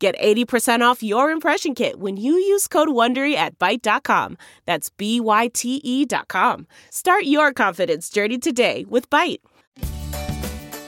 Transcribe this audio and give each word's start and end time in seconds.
Get 0.00 0.18
80% 0.18 0.80
off 0.80 1.02
your 1.02 1.30
impression 1.30 1.74
kit 1.74 2.00
when 2.00 2.16
you 2.16 2.32
use 2.32 2.66
code 2.66 2.88
WONDERY 2.88 3.34
at 3.34 3.58
Byte.com. 3.58 4.38
That's 4.64 4.88
B-Y-T-E 4.88 6.06
dot 6.06 6.26
com. 6.28 6.66
Start 6.88 7.24
your 7.24 7.52
confidence 7.52 8.08
journey 8.08 8.38
today 8.38 8.86
with 8.88 9.10
Byte. 9.10 9.40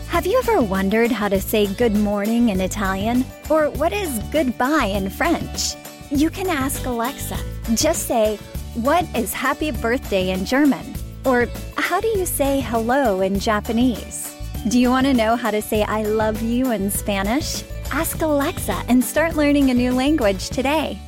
Have 0.08 0.24
you 0.24 0.38
ever 0.38 0.62
wondered 0.62 1.10
how 1.12 1.28
to 1.28 1.42
say 1.42 1.66
good 1.74 1.94
morning 1.94 2.48
in 2.48 2.62
Italian? 2.62 3.26
Or 3.50 3.68
what 3.68 3.92
is 3.92 4.18
goodbye 4.30 4.86
in 4.86 5.10
French? 5.10 5.74
You 6.10 6.30
can 6.30 6.48
ask 6.48 6.86
Alexa. 6.86 7.36
Just 7.74 8.06
say, 8.06 8.38
what 8.76 9.04
is 9.14 9.34
happy 9.34 9.72
birthday 9.72 10.30
in 10.30 10.46
German? 10.46 10.94
Or 11.26 11.48
how 11.76 12.00
do 12.00 12.08
you 12.08 12.24
say 12.24 12.60
hello 12.60 13.20
in 13.20 13.38
Japanese? 13.38 14.34
Do 14.68 14.78
you 14.78 14.88
want 14.88 15.06
to 15.06 15.12
know 15.12 15.36
how 15.36 15.50
to 15.50 15.60
say 15.60 15.82
I 15.82 16.04
love 16.04 16.40
you 16.40 16.70
in 16.72 16.90
Spanish? 16.90 17.62
Ask 17.94 18.22
Alexa 18.22 18.84
and 18.88 19.04
start 19.04 19.36
learning 19.36 19.68
a 19.68 19.74
new 19.74 19.92
language 19.92 20.48
today. 20.48 20.98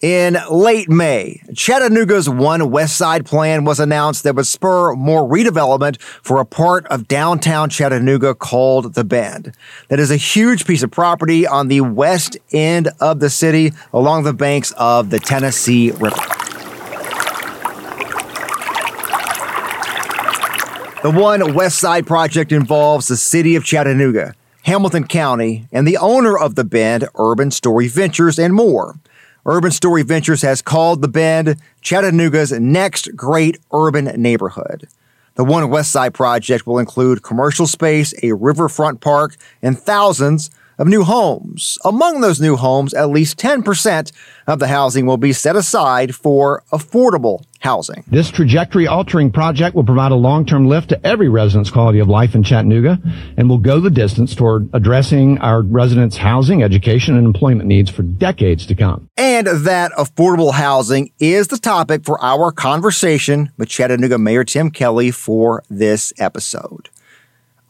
In 0.00 0.36
late 0.50 0.88
May, 0.88 1.40
Chattanooga's 1.54 2.28
One 2.28 2.72
West 2.72 2.96
Side 2.96 3.24
plan 3.24 3.64
was 3.64 3.78
announced 3.78 4.24
that 4.24 4.34
would 4.34 4.48
spur 4.48 4.94
more 4.94 5.22
redevelopment 5.22 6.00
for 6.00 6.40
a 6.40 6.44
part 6.44 6.86
of 6.88 7.06
downtown 7.06 7.70
Chattanooga 7.70 8.34
called 8.34 8.94
The 8.94 9.04
Bend. 9.04 9.54
That 9.86 10.00
is 10.00 10.10
a 10.10 10.16
huge 10.16 10.66
piece 10.66 10.82
of 10.82 10.90
property 10.90 11.46
on 11.46 11.68
the 11.68 11.82
west 11.82 12.36
end 12.52 12.88
of 12.98 13.20
the 13.20 13.30
city 13.30 13.72
along 13.92 14.24
the 14.24 14.32
banks 14.32 14.72
of 14.72 15.10
the 15.10 15.20
Tennessee 15.20 15.92
River. 15.92 16.16
The 21.04 21.12
One 21.14 21.54
West 21.54 21.78
Side 21.78 22.08
project 22.08 22.50
involves 22.50 23.06
the 23.06 23.16
city 23.16 23.54
of 23.54 23.64
Chattanooga, 23.64 24.34
Hamilton 24.64 25.06
County, 25.06 25.66
and 25.72 25.86
the 25.86 25.96
owner 25.96 26.36
of 26.36 26.54
the 26.54 26.64
Bend, 26.64 27.08
Urban 27.16 27.50
Story 27.50 27.88
Ventures, 27.88 28.38
and 28.38 28.54
more. 28.54 28.98
Urban 29.46 29.70
Story 29.70 30.02
Ventures 30.02 30.42
has 30.42 30.60
called 30.60 31.00
the 31.00 31.08
Bend 31.08 31.56
Chattanooga's 31.80 32.52
next 32.52 33.16
great 33.16 33.58
urban 33.72 34.04
neighborhood. 34.20 34.86
The 35.36 35.44
One 35.44 35.70
West 35.70 35.92
Side 35.92 36.12
project 36.12 36.66
will 36.66 36.78
include 36.78 37.22
commercial 37.22 37.66
space, 37.66 38.12
a 38.22 38.32
riverfront 38.32 39.00
park, 39.00 39.36
and 39.62 39.78
thousands 39.78 40.50
of 40.80 40.88
new 40.88 41.04
homes. 41.04 41.78
Among 41.84 42.22
those 42.22 42.40
new 42.40 42.56
homes, 42.56 42.94
at 42.94 43.10
least 43.10 43.38
10% 43.38 44.10
of 44.46 44.58
the 44.58 44.68
housing 44.68 45.04
will 45.04 45.18
be 45.18 45.32
set 45.32 45.54
aside 45.54 46.14
for 46.14 46.64
affordable 46.72 47.44
housing. 47.60 48.02
This 48.08 48.30
trajectory 48.30 48.86
altering 48.86 49.30
project 49.30 49.76
will 49.76 49.84
provide 49.84 50.10
a 50.10 50.16
long-term 50.16 50.66
lift 50.66 50.88
to 50.88 51.06
every 51.06 51.28
resident's 51.28 51.70
quality 51.70 51.98
of 51.98 52.08
life 52.08 52.34
in 52.34 52.42
Chattanooga 52.42 52.98
and 53.36 53.50
will 53.50 53.58
go 53.58 53.78
the 53.78 53.90
distance 53.90 54.34
toward 54.34 54.70
addressing 54.72 55.36
our 55.38 55.60
residents' 55.60 56.16
housing, 56.16 56.62
education, 56.62 57.14
and 57.14 57.26
employment 57.26 57.68
needs 57.68 57.90
for 57.90 58.02
decades 58.02 58.64
to 58.64 58.74
come. 58.74 59.10
And 59.18 59.46
that 59.46 59.92
affordable 59.92 60.54
housing 60.54 61.12
is 61.18 61.48
the 61.48 61.58
topic 61.58 62.06
for 62.06 62.18
our 62.24 62.50
conversation 62.52 63.52
with 63.58 63.68
Chattanooga 63.68 64.16
Mayor 64.16 64.44
Tim 64.44 64.70
Kelly 64.70 65.10
for 65.10 65.62
this 65.68 66.14
episode. 66.18 66.88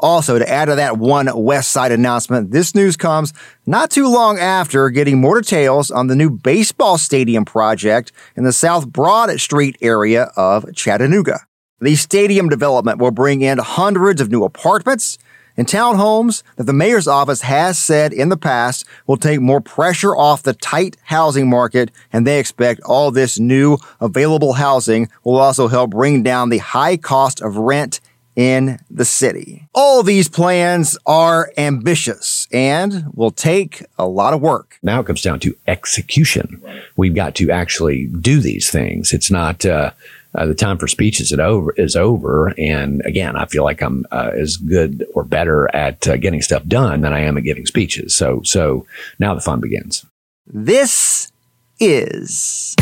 Also, 0.00 0.38
to 0.38 0.48
add 0.48 0.64
to 0.64 0.74
that 0.76 0.96
one 0.96 1.28
West 1.34 1.70
Side 1.70 1.92
announcement, 1.92 2.50
this 2.50 2.74
news 2.74 2.96
comes 2.96 3.34
not 3.66 3.90
too 3.90 4.08
long 4.08 4.38
after 4.38 4.88
getting 4.88 5.20
more 5.20 5.42
details 5.42 5.90
on 5.90 6.06
the 6.06 6.16
new 6.16 6.30
baseball 6.30 6.96
stadium 6.96 7.44
project 7.44 8.10
in 8.34 8.44
the 8.44 8.52
South 8.52 8.88
Broad 8.88 9.38
Street 9.38 9.76
area 9.82 10.30
of 10.36 10.74
Chattanooga. 10.74 11.40
The 11.82 11.96
stadium 11.96 12.48
development 12.48 12.98
will 12.98 13.10
bring 13.10 13.42
in 13.42 13.58
hundreds 13.58 14.22
of 14.22 14.30
new 14.30 14.42
apartments 14.42 15.18
and 15.56 15.66
townhomes 15.66 16.42
that 16.56 16.64
the 16.64 16.72
mayor's 16.72 17.06
office 17.06 17.42
has 17.42 17.78
said 17.78 18.14
in 18.14 18.30
the 18.30 18.36
past 18.38 18.86
will 19.06 19.18
take 19.18 19.40
more 19.40 19.60
pressure 19.60 20.16
off 20.16 20.42
the 20.42 20.54
tight 20.54 20.96
housing 21.02 21.50
market, 21.50 21.90
and 22.10 22.26
they 22.26 22.38
expect 22.38 22.80
all 22.86 23.10
this 23.10 23.38
new 23.38 23.76
available 24.00 24.54
housing 24.54 25.10
will 25.24 25.36
also 25.36 25.68
help 25.68 25.90
bring 25.90 26.22
down 26.22 26.48
the 26.48 26.58
high 26.58 26.96
cost 26.96 27.42
of 27.42 27.58
rent 27.58 28.00
in 28.36 28.78
the 28.90 29.04
city. 29.04 29.68
All 29.74 30.02
these 30.02 30.28
plans 30.28 30.96
are 31.06 31.52
ambitious 31.56 32.48
and 32.52 33.06
will 33.14 33.30
take 33.30 33.84
a 33.98 34.06
lot 34.06 34.34
of 34.34 34.40
work. 34.40 34.78
Now 34.82 35.00
it 35.00 35.06
comes 35.06 35.22
down 35.22 35.40
to 35.40 35.56
execution. 35.66 36.62
We've 36.96 37.14
got 37.14 37.34
to 37.36 37.50
actually 37.50 38.06
do 38.06 38.40
these 38.40 38.70
things. 38.70 39.12
It's 39.12 39.30
not, 39.30 39.66
uh, 39.66 39.92
uh, 40.34 40.46
the 40.46 40.54
time 40.54 40.78
for 40.78 40.86
speeches 40.86 41.32
is 41.32 41.38
over, 41.38 41.72
is 41.72 41.96
over. 41.96 42.54
And 42.56 43.02
again, 43.04 43.36
I 43.36 43.46
feel 43.46 43.64
like 43.64 43.82
I'm 43.82 44.06
uh, 44.12 44.30
as 44.32 44.56
good 44.56 45.04
or 45.14 45.24
better 45.24 45.74
at 45.74 46.06
uh, 46.06 46.16
getting 46.16 46.40
stuff 46.40 46.64
done 46.66 47.00
than 47.00 47.12
I 47.12 47.20
am 47.20 47.36
at 47.36 47.42
giving 47.42 47.66
speeches. 47.66 48.14
So, 48.14 48.40
so 48.44 48.86
now 49.18 49.34
the 49.34 49.40
fun 49.40 49.60
begins. 49.60 50.06
This 50.46 51.32
is 51.80 52.76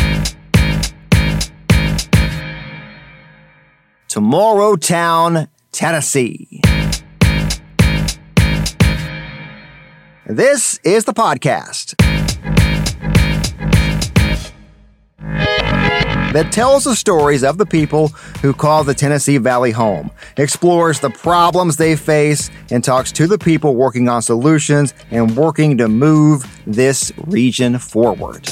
Tomorrow 4.08 4.76
Town, 4.76 5.48
Tennessee. 5.70 6.62
This 10.26 10.80
is 10.82 11.04
the 11.04 11.12
podcast 11.12 11.94
that 16.32 16.50
tells 16.50 16.84
the 16.84 16.96
stories 16.96 17.44
of 17.44 17.58
the 17.58 17.66
people 17.66 18.08
who 18.40 18.54
call 18.54 18.82
the 18.82 18.94
Tennessee 18.94 19.36
Valley 19.36 19.72
home, 19.72 20.10
explores 20.38 21.00
the 21.00 21.10
problems 21.10 21.76
they 21.76 21.94
face, 21.94 22.48
and 22.70 22.82
talks 22.82 23.12
to 23.12 23.26
the 23.26 23.38
people 23.38 23.76
working 23.76 24.08
on 24.08 24.22
solutions 24.22 24.94
and 25.10 25.36
working 25.36 25.76
to 25.76 25.86
move 25.86 26.46
this 26.66 27.12
region 27.26 27.78
forward. 27.78 28.50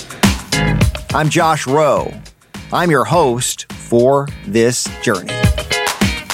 I'm 1.15 1.31
Josh 1.31 1.67
Roe. 1.67 2.13
I'm 2.75 2.91
your 2.91 3.05
host 3.05 3.73
for 3.73 4.29
this 4.47 4.89
journey. 5.03 5.46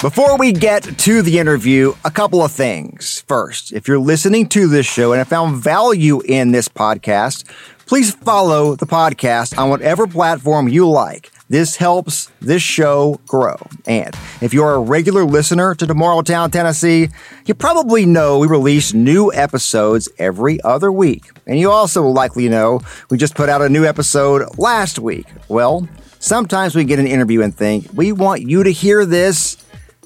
Before 0.03 0.37
we 0.37 0.51
get 0.51 0.83
to 0.83 1.21
the 1.21 1.39
interview, 1.39 1.93
a 2.03 2.11
couple 2.11 2.43
of 2.43 2.51
things. 2.51 3.23
First, 3.25 3.71
if 3.71 3.87
you're 3.87 3.99
listening 3.99 4.49
to 4.49 4.67
this 4.67 4.85
show 4.85 5.13
and 5.13 5.19
have 5.19 5.29
found 5.29 5.63
value 5.63 6.19
in 6.25 6.51
this 6.51 6.67
podcast, 6.67 7.49
please 7.85 8.13
follow 8.13 8.75
the 8.75 8.85
podcast 8.85 9.57
on 9.57 9.69
whatever 9.69 10.05
platform 10.05 10.67
you 10.67 10.89
like. 10.89 11.31
This 11.47 11.77
helps 11.77 12.29
this 12.41 12.61
show 12.61 13.21
grow. 13.27 13.55
And 13.87 14.13
if 14.41 14.53
you're 14.53 14.73
a 14.73 14.79
regular 14.81 15.23
listener 15.23 15.73
to 15.75 15.87
Tomorrowtown, 15.87 16.51
Tennessee, 16.51 17.07
you 17.45 17.53
probably 17.53 18.05
know 18.05 18.39
we 18.39 18.47
release 18.47 18.93
new 18.93 19.31
episodes 19.31 20.09
every 20.19 20.61
other 20.63 20.91
week. 20.91 21.31
And 21.47 21.57
you 21.57 21.71
also 21.71 22.03
likely 22.03 22.49
know 22.49 22.81
we 23.09 23.17
just 23.17 23.35
put 23.35 23.47
out 23.47 23.61
a 23.61 23.69
new 23.69 23.85
episode 23.85 24.57
last 24.57 24.99
week. 24.99 25.27
Well, 25.47 25.87
sometimes 26.19 26.75
we 26.75 26.83
get 26.83 26.99
an 26.99 27.07
interview 27.07 27.41
and 27.41 27.55
think, 27.55 27.87
we 27.93 28.11
want 28.11 28.41
you 28.41 28.63
to 28.63 28.69
hear 28.69 29.05
this 29.05 29.62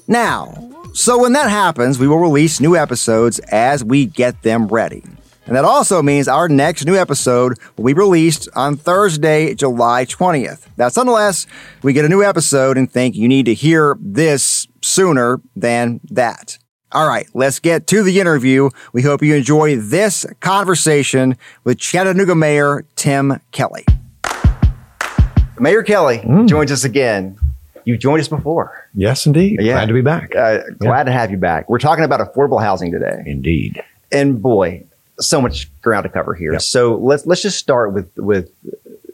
now, 0.08 0.68
so 0.94 1.18
when 1.18 1.34
that 1.34 1.50
happens, 1.50 1.98
we 1.98 2.08
will 2.08 2.18
release 2.18 2.60
new 2.60 2.74
episodes 2.74 3.38
as 3.50 3.84
we 3.84 4.06
get 4.06 4.42
them 4.42 4.66
ready. 4.66 5.04
And 5.46 5.56
that 5.56 5.64
also 5.64 6.02
means 6.02 6.28
our 6.28 6.48
next 6.48 6.84
new 6.84 6.96
episode 6.96 7.58
will 7.76 7.86
be 7.86 7.94
released 7.94 8.48
on 8.54 8.76
Thursday, 8.76 9.54
July 9.54 10.04
20th. 10.04 10.66
That's 10.76 10.96
unless 10.96 11.46
we 11.82 11.92
get 11.92 12.04
a 12.04 12.08
new 12.08 12.22
episode 12.22 12.76
and 12.76 12.90
think 12.90 13.16
you 13.16 13.28
need 13.28 13.46
to 13.46 13.54
hear 13.54 13.96
this 14.00 14.66
sooner 14.82 15.40
than 15.56 16.00
that. 16.10 16.58
All 16.92 17.06
right, 17.06 17.28
let's 17.32 17.60
get 17.60 17.86
to 17.88 18.02
the 18.02 18.18
interview. 18.20 18.70
We 18.92 19.02
hope 19.02 19.22
you 19.22 19.34
enjoy 19.34 19.76
this 19.76 20.26
conversation 20.40 21.36
with 21.64 21.78
Chattanooga 21.78 22.34
Mayor 22.34 22.84
Tim 22.96 23.40
Kelly. 23.52 23.84
Mayor 25.58 25.82
Kelly 25.82 26.18
mm. 26.18 26.48
joins 26.48 26.72
us 26.72 26.84
again. 26.84 27.38
You've 27.88 28.00
joined 28.00 28.20
us 28.20 28.28
before. 28.28 28.86
Yes, 28.92 29.24
indeed. 29.24 29.60
Yeah. 29.62 29.72
Glad 29.72 29.86
to 29.86 29.94
be 29.94 30.02
back. 30.02 30.36
Uh, 30.36 30.58
glad 30.78 30.98
yeah. 30.98 31.04
to 31.04 31.12
have 31.12 31.30
you 31.30 31.38
back. 31.38 31.70
We're 31.70 31.78
talking 31.78 32.04
about 32.04 32.20
affordable 32.20 32.60
housing 32.60 32.92
today. 32.92 33.22
Indeed. 33.24 33.82
And 34.12 34.42
boy, 34.42 34.84
so 35.18 35.40
much 35.40 35.70
ground 35.80 36.02
to 36.02 36.10
cover 36.10 36.34
here. 36.34 36.52
Yep. 36.52 36.60
So 36.60 36.96
let's 36.96 37.24
let's 37.24 37.40
just 37.40 37.56
start 37.56 37.94
with 37.94 38.14
with 38.18 38.52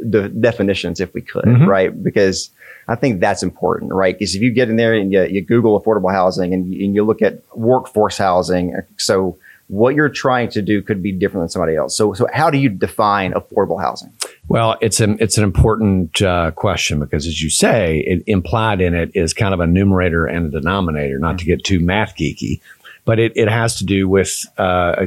the 0.01 0.29
definitions, 0.29 0.99
if 0.99 1.15
we 1.15 1.21
could, 1.21 1.45
mm-hmm. 1.45 1.67
right? 1.67 2.03
Because 2.03 2.51
I 2.89 2.97
think 2.97 3.21
that's 3.21 3.45
important, 3.45 3.93
right? 3.93 4.19
Because 4.19 4.35
if 4.35 4.43
you 4.43 4.51
get 4.51 4.69
in 4.69 4.75
there 4.75 4.93
and 4.93 5.13
you, 5.13 5.23
you 5.23 5.41
Google 5.41 5.81
affordable 5.81 6.11
housing 6.11 6.53
and 6.53 6.67
you, 6.67 6.85
and 6.85 6.97
you 6.97 7.05
look 7.05 7.23
at 7.23 7.43
workforce 7.57 8.19
housing, 8.19 8.77
so 8.97 9.39
what 9.75 9.95
you're 9.95 10.09
trying 10.09 10.49
to 10.51 10.63
do 10.63 10.81
could 10.81 11.03
be 11.03 11.13
different 11.13 11.43
than 11.43 11.49
somebody 11.49 11.77
else. 11.77 11.97
So, 11.97 12.15
so 12.15 12.27
how 12.33 12.49
do 12.49 12.59
you 12.59 12.69
define 12.69 13.33
affordable 13.33 13.81
housing? 13.81 14.13
Well, 14.49 14.77
it's 14.81 15.01
an 15.01 15.17
it's 15.21 15.37
an 15.37 15.45
important 15.45 16.23
uh, 16.23 16.53
question 16.53 17.01
because, 17.01 17.27
as 17.27 17.43
you 17.43 17.51
say, 17.51 18.01
it, 18.07 18.23
implied 18.27 18.81
in 18.81 18.95
it 18.95 19.11
is 19.15 19.35
kind 19.35 19.53
of 19.53 19.61
a 19.61 19.67
numerator 19.67 20.27
and 20.27 20.47
a 20.47 20.61
denominator. 20.61 21.19
Not 21.19 21.39
to 21.39 21.45
get 21.45 21.65
too 21.65 21.81
math 21.81 22.17
geeky, 22.17 22.61
but 23.05 23.19
it, 23.19 23.33
it 23.37 23.49
has 23.49 23.77
to 23.79 23.85
do 23.85 24.09
with 24.09 24.45
uh, 24.59 25.07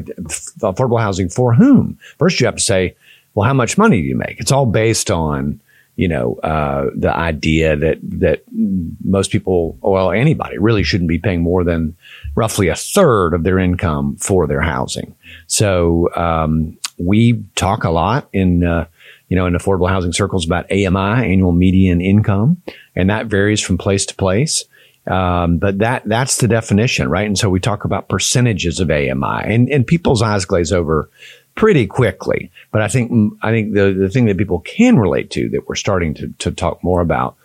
affordable 0.60 1.00
housing 1.00 1.30
for 1.30 1.54
whom. 1.54 1.98
First, 2.18 2.40
you 2.40 2.46
have 2.46 2.56
to 2.56 2.62
say, 2.62 2.96
well, 3.36 3.48
how 3.48 3.54
much 3.54 3.78
money 3.78 4.02
do 4.02 4.08
you 4.08 4.18
make? 4.18 4.40
It's 4.40 4.52
all 4.52 4.66
based 4.66 5.12
on 5.12 5.62
you 5.98 6.08
know 6.08 6.36
uh, 6.36 6.92
the 6.96 7.14
idea 7.14 7.76
that 7.76 7.98
that 8.04 8.44
most 9.04 9.32
people, 9.32 9.78
well, 9.82 10.12
anybody 10.12 10.58
really 10.60 10.84
shouldn't 10.84 11.10
be 11.10 11.18
paying 11.18 11.42
more 11.42 11.64
than 11.64 11.98
roughly 12.36 12.70
a 12.70 12.76
third 12.76 13.34
of 13.34 13.44
their 13.44 13.60
income 13.60 14.16
for 14.18 14.48
their 14.48 14.62
housing. 14.62 15.16
So 15.48 16.14
um, 16.16 16.78
we 17.00 17.44
talk 17.56 17.84
a 17.84 17.90
lot 17.90 18.30
in 18.32 18.64
uh, 18.64 18.86
you 19.28 19.36
know 19.36 19.48
in 19.48 19.54
affordable 19.54 19.90
housing 19.90 20.14
circles 20.14 20.46
about 20.46 20.72
AMI, 20.72 21.32
annual 21.32 21.52
median 21.52 22.00
income, 22.00 22.62
and 22.96 23.10
that 23.10 23.26
varies 23.26 23.60
from 23.60 23.80
place 23.80 24.06
to 24.06 24.16
place. 24.16 24.66
Um, 25.08 25.58
but 25.58 25.80
that 25.80 26.04
that's 26.06 26.38
the 26.38 26.48
definition, 26.48 27.10
right? 27.10 27.26
And 27.26 27.40
so 27.40 27.50
we 27.50 27.60
talk 27.60 27.86
about 27.86 28.08
percentages 28.08 28.80
of 28.80 28.92
AMI, 28.92 29.42
and 29.46 29.68
and 29.68 29.88
people's 29.88 30.22
eyes 30.22 30.46
glaze 30.46 30.72
over 30.72 31.10
pretty 31.58 31.88
quickly. 31.88 32.50
But 32.72 32.82
I 32.82 32.88
think 32.88 33.34
I 33.42 33.52
think 33.52 33.74
the 33.74 33.92
the 33.92 34.10
thing 34.10 34.26
that 34.26 34.38
people 34.38 34.60
can 34.60 34.98
relate 34.98 35.30
to 35.32 35.50
that 35.50 35.68
we're 35.68 35.76
starting 35.76 36.14
to 36.14 36.34
to 36.40 36.52
talk 36.52 36.82
more 36.82 37.02
about 37.02 37.36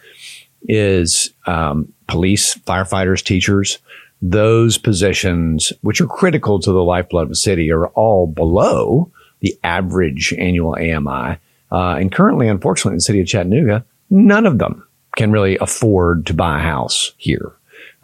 is 0.68 1.30
um, 1.46 1.92
police, 2.06 2.54
firefighters, 2.54 3.24
teachers. 3.24 3.78
Those 4.24 4.78
positions, 4.78 5.72
which 5.80 6.00
are 6.00 6.06
critical 6.06 6.60
to 6.60 6.70
the 6.70 6.84
lifeblood 6.84 7.24
of 7.24 7.32
a 7.32 7.34
city, 7.34 7.72
are 7.72 7.88
all 7.88 8.28
below 8.28 9.10
the 9.40 9.58
average 9.64 10.32
annual 10.38 10.76
AMI. 10.76 11.38
Uh, 11.72 11.96
and 11.96 12.12
currently, 12.12 12.46
unfortunately, 12.46 12.92
in 12.92 12.98
the 12.98 13.00
city 13.00 13.20
of 13.20 13.26
Chattanooga, 13.26 13.84
none 14.10 14.46
of 14.46 14.58
them 14.58 14.86
can 15.16 15.32
really 15.32 15.58
afford 15.58 16.26
to 16.26 16.34
buy 16.34 16.60
a 16.60 16.62
house 16.62 17.12
here. 17.16 17.52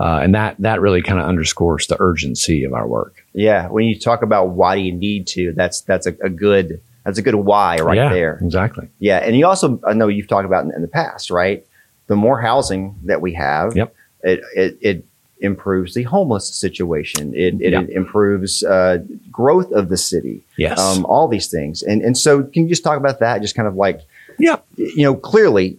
Uh, 0.01 0.21
and 0.23 0.35
that 0.35 0.57
that 0.59 0.81
really 0.81 1.03
kind 1.03 1.21
of 1.21 1.27
underscores 1.27 1.87
the 1.87 1.97
urgency 2.01 2.65
of 2.65 2.73
our 2.73 2.89
work. 2.89 3.25
Yeah, 3.39 3.69
when 3.69 3.85
you 3.85 3.97
talk 3.97 4.23
about 4.23 4.49
why 4.49 4.75
do 4.75 4.83
you 4.83 4.93
need 4.93 5.29
to, 5.29 5.53
that's 5.53 5.83
that's 5.83 6.09
a, 6.09 6.17
a 6.25 6.29
good 6.29 6.81
that's 7.05 7.19
a 7.19 7.23
good 7.23 7.37
why 7.37 7.77
right 7.77 7.97
yeah, 7.97 8.09
there. 8.09 8.41
Exactly. 8.43 8.89
Yeah, 8.99 9.19
and 9.19 9.37
you 9.37 9.47
also 9.47 9.81
I 9.87 9.93
know 9.93 10.09
you've 10.09 10.27
talked 10.27 10.45
about 10.45 10.65
in, 10.65 10.75
in 10.75 10.83
the 10.83 10.89
past, 10.89 11.31
right? 11.31 11.65
The 12.09 12.17
more 12.17 12.41
housing 12.41 12.97
that 13.05 13.21
we 13.21 13.35
have, 13.35 13.77
yep. 13.77 13.95
it, 14.25 14.41
it, 14.57 14.79
it 14.81 15.05
improves 15.39 15.95
the 15.95 16.03
homeless 16.03 16.53
situation. 16.53 17.33
It, 17.33 17.61
it, 17.61 17.73
yep. 17.75 17.89
improves 17.91 18.65
uh, 18.65 19.05
growth 19.31 19.71
of 19.71 19.89
the 19.89 19.97
city. 19.97 20.43
Yes, 20.57 20.81
um, 20.81 21.07
all 21.07 21.29
these 21.29 21.49
things, 21.49 21.85
and 21.85 22.03
and 22.03 22.19
so 22.19 22.43
can 22.43 22.65
you 22.65 22.69
just 22.69 22.83
talk 22.83 22.99
about 22.99 23.21
that? 23.21 23.41
Just 23.41 23.55
kind 23.55 23.69
of 23.69 23.77
like, 23.77 24.01
yeah, 24.41 24.57
you 24.75 25.05
know, 25.05 25.15
clearly 25.15 25.79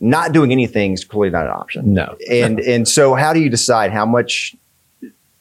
not 0.00 0.32
doing 0.32 0.50
anything 0.50 0.94
is 0.94 1.04
clearly 1.04 1.30
not 1.30 1.44
an 1.44 1.52
option. 1.52 1.92
No. 1.92 2.16
And 2.28 2.58
and 2.58 2.88
so 2.88 3.14
how 3.14 3.34
do 3.34 3.40
you 3.40 3.50
decide 3.50 3.92
how 3.92 4.06
much 4.06 4.56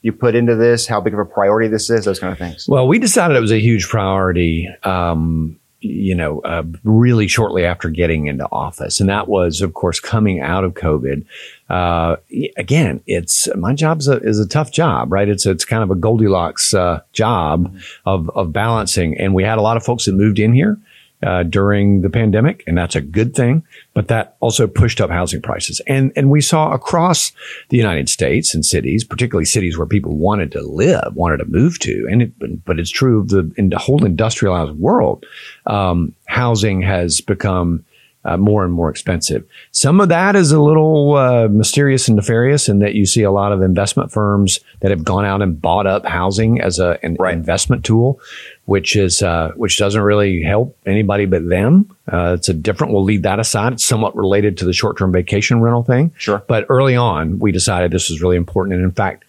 you 0.01 0.11
put 0.11 0.35
into 0.35 0.55
this, 0.55 0.87
how 0.87 0.99
big 0.99 1.13
of 1.13 1.19
a 1.19 1.25
priority 1.25 1.67
this 1.67 1.89
is, 1.89 2.05
those 2.05 2.19
kind 2.19 2.31
of 2.33 2.39
things? 2.39 2.67
Well, 2.67 2.87
we 2.87 2.99
decided 2.99 3.37
it 3.37 3.41
was 3.41 3.51
a 3.51 3.59
huge 3.59 3.87
priority. 3.87 4.67
Um, 4.83 5.57
you 5.83 6.13
know, 6.13 6.41
uh, 6.41 6.63
really 6.83 7.27
shortly 7.27 7.65
after 7.65 7.89
getting 7.89 8.27
into 8.27 8.47
office, 8.51 8.99
and 8.99 9.09
that 9.09 9.27
was, 9.27 9.61
of 9.61 9.73
course, 9.73 9.99
coming 9.99 10.39
out 10.39 10.63
of 10.63 10.75
COVID. 10.75 11.25
Uh, 11.71 12.17
again, 12.55 13.01
it's 13.07 13.47
my 13.55 13.73
job 13.73 13.99
is 13.99 14.07
a, 14.07 14.17
is 14.19 14.39
a 14.39 14.47
tough 14.47 14.71
job, 14.71 15.11
right? 15.11 15.27
It's 15.27 15.47
it's 15.47 15.65
kind 15.65 15.81
of 15.81 15.89
a 15.89 15.95
Goldilocks 15.95 16.75
uh, 16.75 17.01
job 17.13 17.67
mm-hmm. 17.67 17.77
of 18.05 18.29
of 18.31 18.53
balancing, 18.53 19.17
and 19.17 19.33
we 19.33 19.43
had 19.43 19.57
a 19.57 19.61
lot 19.61 19.75
of 19.75 19.83
folks 19.83 20.05
that 20.05 20.13
moved 20.13 20.37
in 20.37 20.53
here 20.53 20.77
uh, 21.23 21.43
during 21.43 22.01
the 22.01 22.09
pandemic, 22.09 22.63
and 22.67 22.77
that's 22.77 22.95
a 22.95 23.01
good 23.01 23.35
thing. 23.35 23.63
But 23.93 24.07
that 24.07 24.35
also 24.39 24.67
pushed 24.67 25.01
up 25.01 25.09
housing 25.09 25.41
prices, 25.41 25.81
and 25.87 26.11
and 26.15 26.31
we 26.31 26.41
saw 26.41 26.71
across 26.71 27.31
the 27.69 27.77
United 27.77 28.09
States 28.09 28.53
and 28.53 28.65
cities, 28.65 29.03
particularly 29.03 29.45
cities 29.45 29.77
where 29.77 29.87
people 29.87 30.15
wanted 30.15 30.51
to 30.53 30.61
live, 30.61 31.15
wanted 31.15 31.37
to 31.37 31.45
move 31.45 31.79
to, 31.79 32.07
and 32.09 32.21
it, 32.21 32.65
but 32.65 32.79
it's 32.79 32.89
true 32.89 33.19
of 33.19 33.29
the 33.29 33.51
in 33.57 33.69
the 33.69 33.77
whole 33.77 34.05
industrialized 34.05 34.77
world, 34.77 35.25
um, 35.67 36.13
housing 36.25 36.81
has 36.81 37.21
become 37.21 37.85
uh, 38.23 38.37
more 38.37 38.63
and 38.63 38.73
more 38.73 38.89
expensive. 38.89 39.47
Some 39.71 39.99
of 39.99 40.09
that 40.09 40.35
is 40.35 40.51
a 40.51 40.61
little 40.61 41.15
uh, 41.15 41.47
mysterious 41.47 42.07
and 42.07 42.15
nefarious 42.15 42.69
in 42.69 42.79
that 42.79 42.93
you 42.93 43.05
see 43.05 43.23
a 43.23 43.31
lot 43.31 43.51
of 43.51 43.61
investment 43.61 44.11
firms 44.11 44.59
that 44.81 44.91
have 44.91 45.03
gone 45.03 45.25
out 45.25 45.41
and 45.41 45.59
bought 45.59 45.87
up 45.87 46.05
housing 46.05 46.61
as 46.61 46.79
a, 46.79 46.99
an 47.03 47.15
right. 47.19 47.33
investment 47.33 47.83
tool, 47.83 48.19
which 48.65 48.95
is 48.95 49.23
uh, 49.23 49.51
which 49.55 49.77
doesn't 49.77 50.01
really 50.01 50.43
help 50.43 50.77
anybody 50.85 51.25
but 51.25 51.47
them. 51.49 51.89
Uh, 52.11 52.35
it's 52.37 52.49
a 52.49 52.53
different. 52.53 52.93
We'll 52.93 53.03
leave 53.03 53.23
that 53.23 53.39
aside. 53.39 53.73
It's 53.73 53.85
somewhat 53.85 54.15
related 54.15 54.57
to 54.59 54.65
the 54.65 54.73
short 54.73 54.97
term 54.97 55.11
vacation 55.11 55.61
rental 55.61 55.83
thing. 55.83 56.13
Sure. 56.17 56.43
But 56.47 56.65
early 56.69 56.95
on, 56.95 57.39
we 57.39 57.51
decided 57.51 57.91
this 57.91 58.09
was 58.09 58.21
really 58.21 58.37
important, 58.37 58.75
and 58.75 58.83
in 58.83 58.91
fact, 58.91 59.25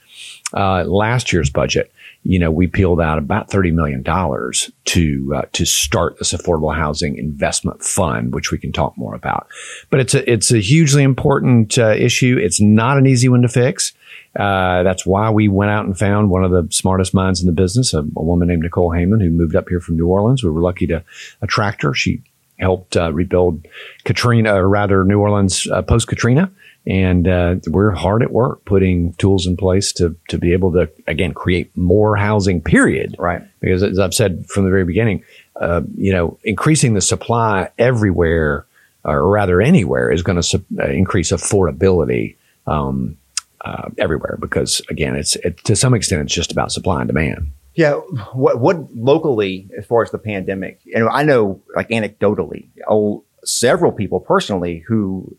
uh, 0.53 0.85
last 0.85 1.33
year's 1.33 1.49
budget 1.49 1.91
you 2.25 2.39
know, 2.39 2.51
we 2.51 2.67
peeled 2.67 3.01
out 3.01 3.19
about 3.19 3.51
$30 3.51 3.73
million 3.73 4.05
to, 4.05 5.35
uh, 5.35 5.43
to 5.53 5.65
start 5.65 6.19
this 6.19 6.33
affordable 6.33 6.75
housing 6.75 7.17
investment 7.17 7.83
fund, 7.83 8.33
which 8.33 8.53
we 8.53 8.59
can 8.59 8.73
talk 8.73 8.97
more 8.97 9.15
about. 9.15 9.49
But 9.91 10.01
it's 10.01 10.15
a, 10.15 10.31
it's 10.31 10.53
a 10.53 10.59
hugely 10.59 11.03
important 11.03 11.79
uh, 11.79 11.91
issue. 11.91 12.39
It's 12.41 12.61
not 12.61 12.97
an 12.97 13.07
easy 13.07 13.29
one 13.29 13.43
to 13.43 13.49
fix. 13.49 13.93
Uh, 14.39 14.83
that's 14.83 15.05
why 15.05 15.31
we 15.31 15.49
went 15.49 15.71
out 15.71 15.85
and 15.85 15.99
found 15.99 16.31
one 16.31 16.45
of 16.45 16.51
the 16.51 16.67
smartest 16.71 17.13
minds 17.13 17.41
in 17.41 17.47
the 17.47 17.53
business, 17.53 17.93
a, 17.93 17.99
a, 17.99 18.03
woman 18.23 18.49
named 18.49 18.63
Nicole 18.63 18.91
Heyman, 18.91 19.21
who 19.21 19.31
moved 19.31 19.55
up 19.55 19.69
here 19.69 19.81
from 19.81 19.97
New 19.97 20.07
Orleans. 20.07 20.43
We 20.43 20.51
were 20.51 20.63
lucky 20.63 20.87
to 20.87 21.05
attract 21.43 21.83
her. 21.83 21.93
She 21.93 22.23
helped 22.59 22.97
uh, 22.97 23.13
rebuild 23.13 23.67
Katrina, 24.05 24.55
or 24.55 24.69
rather 24.69 25.05
New 25.05 25.21
Orleans 25.21 25.67
uh, 25.67 25.83
post 25.83 26.09
Katrina 26.09 26.51
and 26.87 27.29
uh, 27.29 27.57
we're 27.69 27.93
hard 27.93 28.23
at 28.23 28.33
work 28.33 28.65
putting 28.65 29.13
tools 29.15 29.47
in 29.47 29.57
place 29.57 29.93
to 29.95 30.17
to 30.29 30.39
be 30.39 30.53
able 30.53 30.73
to 30.73 30.91
again 31.07 31.33
create 31.33 31.77
more 31.77 32.17
housing. 32.17 32.61
Period. 32.61 33.17
Right. 33.19 33.43
Because 33.61 33.83
as 33.83 33.99
I've 33.99 34.15
said 34.15 34.47
from 34.49 34.65
the 34.65 34.71
very 34.71 34.85
beginning, 34.85 35.25
uh, 35.57 35.83
you 35.97 36.13
know, 36.13 36.39
increasing 36.45 36.95
the 36.95 37.01
supply 37.01 37.71
everywhere, 37.79 38.67
or 39.05 39.31
rather 39.31 39.61
anywhere, 39.61 40.11
is 40.11 40.23
going 40.23 40.37
to 40.37 40.43
su- 40.43 40.65
uh, 40.79 40.87
increase 40.89 41.31
affordability. 41.31 42.37
Um, 42.67 43.19
uh, 43.65 43.89
everywhere 43.99 44.37
because 44.41 44.83
again, 44.91 45.15
it's 45.15 45.37
it, 45.37 45.57
to 45.65 45.77
some 45.77 45.95
extent 45.95 46.23
it's 46.23 46.35
just 46.35 46.51
about 46.51 46.73
supply 46.73 47.01
and 47.01 47.07
demand. 47.07 47.53
Yeah, 47.75 47.95
what 48.33 48.61
what 48.61 48.95
locally 48.95 49.69
as 49.79 49.87
far 49.87 50.03
as 50.03 50.11
the 50.11 50.19
pandemic, 50.19 50.81
and 50.95 51.09
I 51.09 51.23
know 51.23 51.63
like 51.75 51.89
anecdotally, 51.89 52.69
oh, 52.89 53.25
several 53.45 53.93
people 53.93 54.21
personally 54.21 54.85
who 54.87 55.37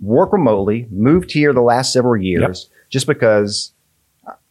work 0.00 0.32
remotely, 0.32 0.86
moved 0.90 1.32
here 1.32 1.52
the 1.52 1.60
last 1.60 1.92
several 1.92 2.20
years 2.20 2.68
yep. 2.70 2.90
just 2.90 3.06
because 3.06 3.72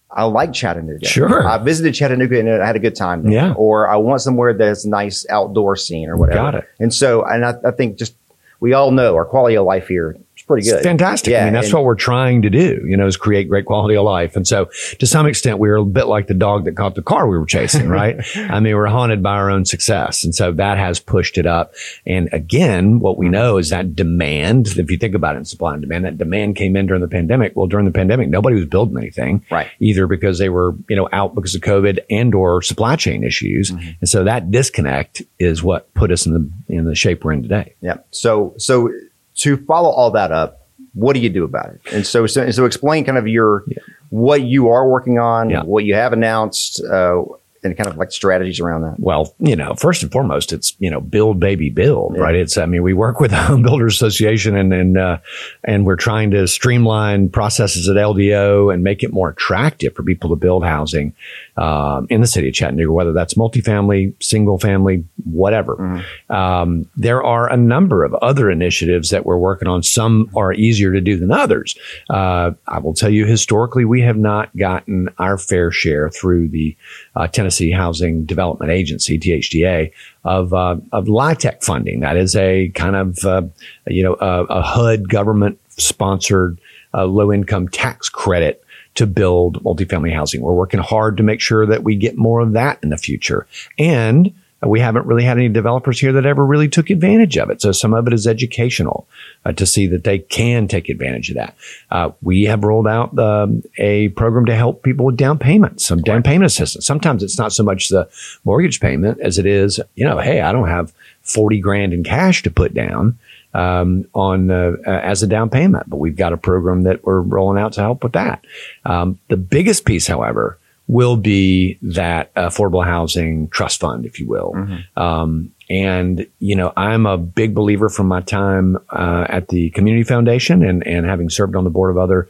I 0.10 0.24
like 0.24 0.54
Chattanooga. 0.54 1.06
Sure. 1.06 1.48
I 1.48 1.58
visited 1.58 1.94
Chattanooga 1.94 2.39
and 2.39 2.50
I 2.50 2.66
had 2.66 2.75
a 2.75 2.80
good 2.80 2.96
time 2.96 3.24
there. 3.24 3.34
Yeah. 3.34 3.54
Or 3.54 3.89
I 3.89 3.98
want 3.98 4.22
somewhere 4.22 4.54
that's 4.54 4.86
nice 4.86 5.25
outdoor 5.30 5.75
scene 5.75 6.10
or 6.10 6.18
whatever. 6.18 6.39
Got 6.39 6.56
it. 6.56 6.70
And 6.80 6.94
so, 6.94 7.24
and 7.24 7.46
I, 7.46 7.54
I 7.66 7.72
think 7.72 7.98
just, 7.98 8.16
we 8.60 8.74
all 8.74 8.92
know 8.92 9.16
our 9.16 9.25
quality 9.25 9.56
of 9.56 9.66
life 9.66 9.88
here 9.88 10.18
pretty 10.44 10.67
good. 10.67 10.75
It's 10.75 10.86
fantastic. 10.86 11.32
Yeah, 11.32 11.41
I 11.41 11.44
mean, 11.46 11.53
that's 11.53 11.67
and, 11.67 11.75
what 11.75 11.84
we're 11.84 11.96
trying 11.96 12.41
to 12.44 12.50
do, 12.50 12.84
you 12.88 12.98
know, 12.98 13.08
is 13.08 13.17
create 13.17 13.50
great 13.50 13.65
quality 13.65 13.96
of 13.96 14.03
life. 14.03 14.36
And 14.36 14.48
so 14.48 14.70
to 15.00 15.08
some 15.08 15.25
extent, 15.25 15.60
we 15.60 15.70
were 15.70 15.77
a 15.77 15.86
bit 15.86 16.06
like 16.06 16.27
the 16.27 16.34
dog 16.34 16.65
that 16.65 16.75
caught 16.75 16.96
the 16.96 17.01
car 17.01 17.27
we 17.27 17.38
were 17.38 17.46
chasing, 17.46 17.88
right? 17.88 18.20
I 18.36 18.60
mean, 18.60 18.75
we're 18.75 18.88
haunted 18.88 19.24
by 19.24 19.32
our 19.32 19.50
own 19.50 19.65
success. 19.65 20.24
And 20.24 20.34
so 20.34 20.51
that 20.53 20.77
has 20.77 21.00
pushed 21.00 21.38
it 21.38 21.46
up. 21.46 21.74
And 22.06 22.29
again, 22.32 23.00
what 23.00 23.17
we 23.17 23.29
know 23.29 23.58
is 23.58 23.70
that 23.70 23.96
demand, 23.96 24.67
if 24.67 24.91
you 24.91 24.98
think 24.98 25.15
about 25.15 25.36
it 25.36 25.39
in 25.39 25.46
supply 25.46 25.74
and 25.74 25.82
demand, 25.82 26.06
that 26.06 26.17
demand 26.17 26.56
came 26.56 26.75
in 26.75 26.88
during 26.88 27.01
the 27.01 27.08
pandemic. 27.08 27.56
Well, 27.56 27.67
during 27.67 27.86
the 27.86 27.91
pandemic, 27.91 28.29
nobody 28.29 28.56
was 28.56 28.65
building 28.65 28.98
anything. 28.98 29.46
Right. 29.50 29.67
Either 29.79 30.08
because 30.08 30.39
they 30.39 30.50
were, 30.50 30.75
you 30.89 30.96
know, 30.96 31.10
out 31.12 31.36
because 31.36 31.56
of 31.56 31.62
COVID 31.62 32.00
and 32.10 32.34
or 32.34 32.62
supply 32.62 32.96
chain 32.96 33.24
issues. 33.24 33.72
Mm-hmm. 33.72 33.89
And 34.01 34.10
so 34.10 34.24
that 34.24 34.51
disconnect 34.51 35.22
is 35.39 35.63
what 35.63 35.94
put 35.94 36.12
us 36.12 36.25
in 36.25 36.34
the, 36.34 36.74
in 36.74 36.86
the 36.86 36.96
shape 36.96 37.24
we're 37.24 37.34
in 37.34 37.41
today. 37.41 37.75
Yeah. 37.82 37.98
So, 38.12 38.53
so 38.58 38.89
to 39.38 39.58
follow 39.65 39.89
all 39.89 40.12
that 40.12 40.32
up, 40.32 40.67
what 40.94 41.13
do 41.13 41.20
you 41.20 41.29
do 41.29 41.44
about 41.44 41.70
it? 41.70 41.82
And 41.91 42.06
so, 42.06 42.27
so, 42.27 42.50
so 42.51 42.65
explain 42.65 43.06
kind 43.06 43.17
of 43.17 43.27
your, 43.27 43.63
yeah. 43.67 43.77
what 44.10 44.41
you 44.41 44.70
are 44.70 44.88
working 44.88 45.20
on, 45.20 45.50
yeah. 45.50 45.63
what 45.63 45.86
you 45.86 45.94
have 45.96 46.13
announced, 46.13 46.84
uh, 46.84 47.24
and 47.67 47.77
kind 47.77 47.89
of 47.89 47.97
like 47.97 48.12
strategies 48.12 48.59
around 48.59 48.81
that? 48.81 49.00
Well, 49.00 49.33
you 49.39 49.55
know, 49.55 49.75
first 49.75 50.03
and 50.03 50.12
foremost, 50.12 50.51
it's 50.51 50.75
you 50.79 50.89
know, 50.89 51.01
build 51.01 51.39
baby 51.39 51.69
build, 51.69 52.15
yeah. 52.15 52.21
right? 52.21 52.36
It's 52.36 52.57
I 52.57 52.65
mean, 52.65 52.83
we 52.83 52.93
work 52.93 53.19
with 53.19 53.31
the 53.31 53.38
Home 53.43 53.62
Builders 53.62 53.95
Association 53.95 54.55
and 54.55 54.74
and 54.74 54.97
uh, 54.97 55.17
and 55.63 55.86
we're 55.86 55.95
trying 55.95 56.31
to 56.31 56.47
streamline 56.47 57.29
processes 57.29 57.88
at 57.88 57.95
LDO 57.95 58.74
and 58.74 58.83
make 58.83 59.03
it 59.03 59.13
more 59.13 59.29
attractive 59.29 59.93
for 59.95 60.03
people 60.03 60.29
to 60.29 60.36
build 60.36 60.63
housing 60.63 61.13
um, 61.57 62.07
in 62.09 62.21
the 62.21 62.27
city 62.27 62.50
of 62.50 62.53
Chattanooga, 62.53 62.91
whether 62.91 63.13
that's 63.13 63.33
multifamily, 63.33 64.13
single 64.24 64.59
family, 64.59 65.03
whatever. 65.25 65.75
Mm-hmm. 65.75 66.33
Um, 66.33 66.89
there 66.95 67.24
are 67.24 67.51
a 67.51 67.57
number 67.57 68.03
of 68.03 68.13
other 68.15 68.50
initiatives 68.51 69.09
that 69.09 69.25
we're 69.25 69.38
working 69.38 69.67
on. 69.67 69.83
Some 69.83 70.29
are 70.36 70.53
easier 70.53 70.93
to 70.93 71.01
do 71.01 71.17
than 71.17 71.31
others. 71.31 71.75
Uh, 72.09 72.51
I 72.67 72.79
will 72.79 72.93
tell 72.93 73.09
you, 73.09 73.25
historically, 73.25 73.86
we 73.86 74.01
have 74.01 74.17
not 74.17 74.55
gotten 74.55 75.09
our 75.17 75.38
fair 75.38 75.71
share 75.71 76.09
through 76.09 76.50
the 76.50 76.75
uh, 77.15 77.27
Tennessee 77.27 77.57
Housing 77.72 78.26
Development 78.26 78.72
Agency 78.72 79.20
(THDA) 79.20 79.92
of 80.24 80.54
uh, 80.54 80.78
of 80.92 81.06
LIHTC 81.06 81.64
funding. 81.64 82.00
That 82.02 82.18
is 82.18 82.36
a 82.36 82.70
kind 82.70 82.96
of 82.96 83.26
uh, 83.26 83.44
you 83.88 84.04
know 84.04 84.16
a, 84.20 84.44
a 84.46 84.62
HUD 84.62 85.10
government 85.10 85.60
sponsored 85.70 86.60
uh, 86.94 87.06
low 87.06 87.32
income 87.32 87.68
tax 87.68 88.10
credit 88.10 88.64
to 88.96 89.06
build 89.06 89.64
multifamily 89.64 90.14
housing. 90.14 90.42
We're 90.42 90.54
working 90.54 90.80
hard 90.80 91.18
to 91.18 91.24
make 91.24 91.40
sure 91.40 91.66
that 91.68 91.84
we 91.84 91.96
get 91.96 92.18
more 92.18 92.40
of 92.40 92.54
that 92.54 92.80
in 92.82 92.90
the 92.90 92.98
future. 92.98 93.46
And 93.78 94.34
we 94.62 94.80
haven't 94.80 95.06
really 95.06 95.24
had 95.24 95.38
any 95.38 95.50
developers 95.50 96.00
here 96.00 96.12
that 96.14 96.26
ever 96.26 96.44
really 96.44 96.68
took 96.68 96.90
advantage 96.90 97.38
of 97.38 97.50
it. 97.50 97.62
So 97.62 97.72
some 97.72 97.94
of 97.94 98.08
it 98.08 98.14
is 98.14 98.26
educational 98.26 99.08
uh, 99.46 99.52
to 99.54 99.66
see 99.66 99.86
that 99.88 100.04
they 100.04 100.20
can 100.20 100.68
take 100.68 100.90
advantage 100.90 101.30
of 101.30 101.36
that. 101.36 101.56
Uh, 101.92 102.12
we 102.24 102.44
have 102.44 102.64
rolled 102.64 102.88
out 102.88 103.18
um, 103.20 103.64
a 103.78 104.10
program 104.10 104.46
to 104.46 104.56
help 104.56 104.82
people 104.82 105.06
with 105.06 105.18
down 105.18 105.38
payments, 105.38 105.86
some 105.86 106.02
down 106.02 106.24
payment 106.24 106.46
assistance. 106.46 106.86
Sometimes 106.86 107.22
it's 107.22 107.38
not 107.38 107.54
so 107.54 107.64
much 107.64 107.90
the 107.90 108.10
mortgage 108.46 108.80
payment 108.80 109.20
as 109.22 109.38
it 109.38 109.46
is, 109.46 109.80
you 109.96 110.06
know, 110.06 110.18
hey, 110.18 110.42
I 110.42 110.52
don't 110.52 110.68
have 110.68 110.92
40 111.22 111.60
grand 111.60 111.94
in 111.94 112.04
cash 112.04 112.42
to 112.44 112.52
put 112.52 112.74
down 112.74 113.20
um, 113.54 114.08
on 114.14 114.50
uh, 114.50 114.78
as 114.86 115.22
a 115.22 115.28
down 115.28 115.50
payment. 115.50 115.90
But 115.90 115.98
we've 115.98 116.16
got 116.16 116.34
a 116.34 116.38
program 116.38 116.84
that 116.84 117.04
we're 117.04 117.22
rolling 117.22 117.62
out 117.62 117.74
to 117.74 117.82
help 117.82 118.04
with 118.04 118.14
that. 118.14 118.44
Um, 118.86 119.20
the 119.28 119.38
biggest 119.38 119.86
piece, 119.86 120.08
however, 120.08 120.58
will 120.88 121.17
be 121.17 121.77
that 121.82 122.34
affordable 122.36 122.84
housing 122.84 123.50
trust 123.50 123.79
fund, 123.79 124.06
if 124.06 124.20
you 124.20 124.27
will. 124.27 124.53
Mm-hmm. 124.56 125.00
Um, 125.00 125.51
and 125.70 126.25
you 126.39 126.56
know, 126.56 126.72
I'm 126.77 127.06
a 127.06 127.17
big 127.17 127.53
believer 127.53 127.89
from 127.89 128.08
my 128.08 128.22
time 128.22 128.77
uh, 128.89 129.25
at 129.27 129.50
the 129.50 129.70
Community 129.72 130.03
Foundation 130.03 130.63
and 130.63 130.86
and 130.88 131.06
having 131.06 131.29
served 131.29 131.56
on 131.56 131.63
the 131.63 131.70
board 131.70 131.91
of 131.91 131.98
other 131.98 132.29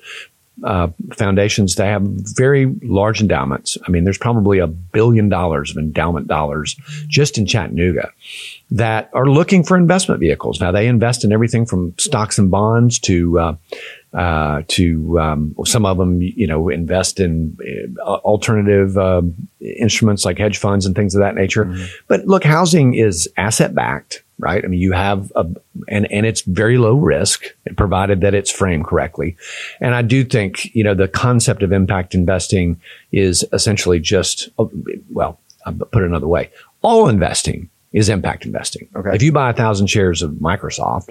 uh, 0.63 0.87
foundations 1.13 1.75
that 1.75 1.85
have 1.85 2.01
very 2.01 2.65
large 2.81 3.21
endowments. 3.21 3.77
I 3.87 3.91
mean, 3.91 4.03
there's 4.03 4.17
probably 4.17 4.59
a 4.59 4.67
billion 4.67 5.29
dollars 5.29 5.71
of 5.71 5.77
endowment 5.77 6.27
dollars 6.27 6.75
just 7.07 7.37
in 7.37 7.45
Chattanooga 7.45 8.11
that 8.71 9.09
are 9.13 9.27
looking 9.27 9.63
for 9.63 9.77
investment 9.77 10.19
vehicles. 10.19 10.59
Now 10.59 10.71
they 10.71 10.87
invest 10.87 11.23
in 11.23 11.31
everything 11.31 11.65
from 11.65 11.93
stocks 11.99 12.39
and 12.39 12.49
bonds 12.49 12.97
to 12.99 13.39
uh, 13.39 13.55
uh, 14.13 14.63
to 14.67 15.19
um, 15.19 15.55
some 15.65 15.85
of 15.85 15.97
them, 15.97 16.21
you 16.21 16.47
know, 16.47 16.69
invest 16.69 17.19
in 17.19 17.57
uh, 17.99 18.15
alternative 18.17 18.97
uh, 18.97 19.21
instruments 19.59 20.25
like 20.25 20.37
hedge 20.37 20.57
funds 20.57 20.85
and 20.85 20.95
things 20.95 21.13
of 21.13 21.19
that 21.19 21.35
nature. 21.35 21.65
Mm-hmm. 21.65 21.85
But 22.07 22.25
look, 22.25 22.43
housing 22.43 22.93
is 22.93 23.29
asset 23.37 23.75
backed, 23.75 24.23
right? 24.39 24.63
I 24.63 24.67
mean, 24.67 24.79
you 24.79 24.93
have 24.93 25.31
a, 25.35 25.45
and 25.87 26.11
and 26.11 26.25
it's 26.25 26.41
very 26.41 26.77
low 26.77 26.95
risk, 26.95 27.43
provided 27.75 28.21
that 28.21 28.33
it's 28.33 28.49
framed 28.49 28.85
correctly. 28.85 29.35
And 29.81 29.93
I 29.93 30.01
do 30.01 30.23
think, 30.23 30.73
you 30.73 30.83
know, 30.83 30.95
the 30.95 31.07
concept 31.07 31.61
of 31.61 31.71
impact 31.71 32.15
investing 32.15 32.79
is 33.11 33.45
essentially 33.51 33.99
just, 33.99 34.49
well, 35.11 35.39
I'll 35.65 35.73
put 35.73 36.03
it 36.03 36.05
another 36.05 36.27
way, 36.27 36.49
all 36.81 37.09
investing 37.09 37.69
is 37.91 38.09
impact 38.09 38.45
investing. 38.45 38.87
Okay. 38.95 39.13
If 39.13 39.21
you 39.21 39.31
buy 39.31 39.49
a 39.49 39.53
thousand 39.53 39.87
shares 39.87 40.21
of 40.21 40.31
Microsoft, 40.31 41.09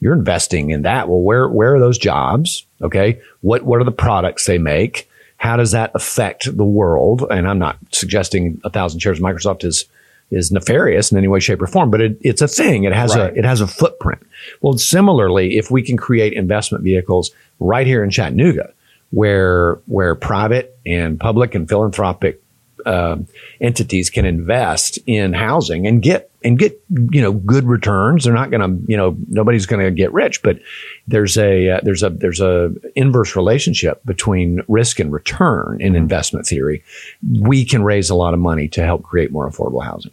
you're 0.00 0.14
investing 0.14 0.70
in 0.70 0.82
that. 0.82 1.08
Well, 1.08 1.20
where, 1.20 1.48
where 1.48 1.74
are 1.74 1.80
those 1.80 1.98
jobs? 1.98 2.66
Okay. 2.82 3.20
What, 3.40 3.62
what 3.62 3.80
are 3.80 3.84
the 3.84 3.90
products 3.90 4.46
they 4.46 4.58
make? 4.58 5.10
How 5.38 5.56
does 5.56 5.72
that 5.72 5.92
affect 5.94 6.56
the 6.56 6.64
world? 6.64 7.24
And 7.30 7.48
I'm 7.48 7.58
not 7.58 7.78
suggesting 7.92 8.60
a 8.64 8.70
thousand 8.70 9.00
shares 9.00 9.18
of 9.18 9.24
Microsoft 9.24 9.64
is, 9.64 9.84
is 10.30 10.50
nefarious 10.50 11.10
in 11.10 11.18
any 11.18 11.28
way, 11.28 11.40
shape, 11.40 11.62
or 11.62 11.66
form, 11.66 11.90
but 11.90 12.00
it, 12.00 12.18
it's 12.20 12.42
a 12.42 12.48
thing. 12.48 12.84
It 12.84 12.92
has 12.92 13.16
right. 13.16 13.32
a 13.32 13.38
it 13.38 13.44
has 13.44 13.60
a 13.60 13.66
footprint. 13.66 14.20
Well, 14.60 14.76
similarly, 14.76 15.56
if 15.56 15.70
we 15.70 15.82
can 15.82 15.96
create 15.96 16.32
investment 16.32 16.84
vehicles 16.84 17.30
right 17.60 17.86
here 17.86 18.04
in 18.04 18.10
Chattanooga, 18.10 18.72
where 19.10 19.76
where 19.86 20.14
private 20.14 20.78
and 20.84 21.18
public 21.18 21.54
and 21.54 21.68
philanthropic 21.68 22.42
uh, 22.88 23.18
entities 23.60 24.08
can 24.08 24.24
invest 24.24 24.98
in 25.06 25.34
housing 25.34 25.86
and 25.86 26.02
get 26.02 26.30
and 26.42 26.58
get 26.58 26.82
you 26.88 27.20
know 27.20 27.32
good 27.32 27.64
returns. 27.64 28.24
They're 28.24 28.32
not 28.32 28.50
going 28.50 28.62
to 28.62 28.90
you 28.90 28.96
know 28.96 29.14
nobody's 29.28 29.66
going 29.66 29.84
to 29.84 29.90
get 29.90 30.10
rich, 30.12 30.42
but 30.42 30.58
there's 31.06 31.36
a 31.36 31.68
uh, 31.68 31.80
there's 31.82 32.02
a 32.02 32.08
there's 32.08 32.40
a 32.40 32.72
inverse 32.96 33.36
relationship 33.36 34.02
between 34.06 34.62
risk 34.68 35.00
and 35.00 35.12
return 35.12 35.78
in 35.80 35.94
investment 35.94 36.46
theory. 36.46 36.82
We 37.40 37.66
can 37.66 37.82
raise 37.82 38.08
a 38.08 38.14
lot 38.14 38.32
of 38.32 38.40
money 38.40 38.68
to 38.68 38.82
help 38.82 39.02
create 39.02 39.30
more 39.30 39.48
affordable 39.48 39.84
housing. 39.84 40.12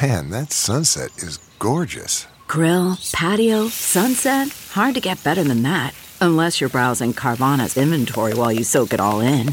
Man, 0.00 0.30
that 0.30 0.52
sunset 0.52 1.10
is 1.18 1.38
gorgeous. 1.58 2.26
Grill, 2.48 2.96
patio, 3.12 3.68
sunset. 3.68 4.48
Hard 4.70 4.94
to 4.94 5.00
get 5.00 5.22
better 5.22 5.44
than 5.44 5.62
that. 5.64 5.94
Unless 6.20 6.60
you're 6.60 6.70
browsing 6.70 7.12
Carvana's 7.12 7.76
inventory 7.76 8.32
while 8.32 8.52
you 8.52 8.64
soak 8.64 8.94
it 8.94 9.00
all 9.00 9.20
in. 9.20 9.52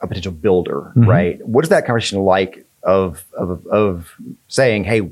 a 0.00 0.06
potential 0.06 0.32
builder, 0.32 0.92
mm-hmm. 0.96 1.08
right? 1.08 1.46
What 1.46 1.64
is 1.64 1.68
that 1.70 1.86
conversation 1.86 2.20
like 2.20 2.66
of, 2.82 3.24
of, 3.34 3.66
of 3.66 4.14
saying, 4.48 4.84
Hey, 4.84 5.10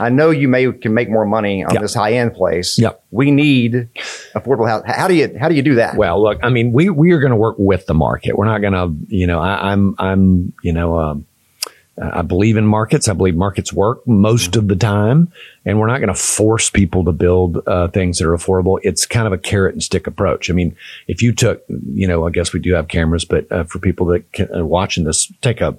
I 0.00 0.08
know 0.08 0.30
you 0.30 0.48
may 0.48 0.72
can 0.72 0.94
make 0.94 1.10
more 1.10 1.26
money 1.26 1.64
on 1.64 1.74
yep. 1.74 1.82
this 1.82 1.94
high 1.94 2.14
end 2.14 2.34
place. 2.34 2.78
Yep. 2.78 3.04
We 3.10 3.30
need 3.30 3.88
affordable 4.34 4.68
house. 4.68 4.82
How 4.86 5.08
do 5.08 5.14
you 5.14 5.36
how 5.38 5.48
do 5.48 5.54
you 5.54 5.62
do 5.62 5.74
that? 5.76 5.96
Well, 5.96 6.22
look, 6.22 6.38
I 6.42 6.48
mean, 6.48 6.72
we 6.72 6.88
we 6.90 7.12
are 7.12 7.20
going 7.20 7.32
to 7.32 7.36
work 7.36 7.56
with 7.58 7.86
the 7.86 7.94
market. 7.94 8.36
We're 8.36 8.46
not 8.46 8.60
going 8.60 8.72
to, 8.72 8.94
you 9.08 9.26
know, 9.26 9.40
I, 9.40 9.72
am 9.72 9.94
I'm, 9.98 10.08
I'm 10.08 10.52
you 10.62 10.72
know, 10.72 10.98
um, 10.98 11.26
I 11.96 12.22
believe 12.22 12.56
in 12.56 12.66
markets. 12.66 13.06
I 13.06 13.12
believe 13.12 13.36
markets 13.36 13.72
work 13.72 14.06
most 14.06 14.56
of 14.56 14.66
the 14.66 14.74
time, 14.74 15.30
and 15.64 15.78
we're 15.78 15.86
not 15.86 15.98
going 15.98 16.08
to 16.08 16.14
force 16.14 16.68
people 16.68 17.04
to 17.04 17.12
build 17.12 17.66
uh, 17.68 17.88
things 17.88 18.18
that 18.18 18.26
are 18.26 18.36
affordable. 18.36 18.80
It's 18.82 19.06
kind 19.06 19.28
of 19.28 19.32
a 19.32 19.38
carrot 19.38 19.74
and 19.74 19.82
stick 19.82 20.08
approach. 20.08 20.50
I 20.50 20.54
mean, 20.54 20.76
if 21.06 21.22
you 21.22 21.32
took, 21.32 21.62
you 21.68 22.08
know, 22.08 22.26
I 22.26 22.30
guess 22.30 22.52
we 22.52 22.58
do 22.58 22.74
have 22.74 22.88
cameras, 22.88 23.24
but 23.24 23.50
uh, 23.52 23.64
for 23.64 23.78
people 23.78 24.06
that 24.06 24.30
can, 24.32 24.52
are 24.52 24.66
watching 24.66 25.04
this, 25.04 25.32
take 25.40 25.60
a, 25.60 25.76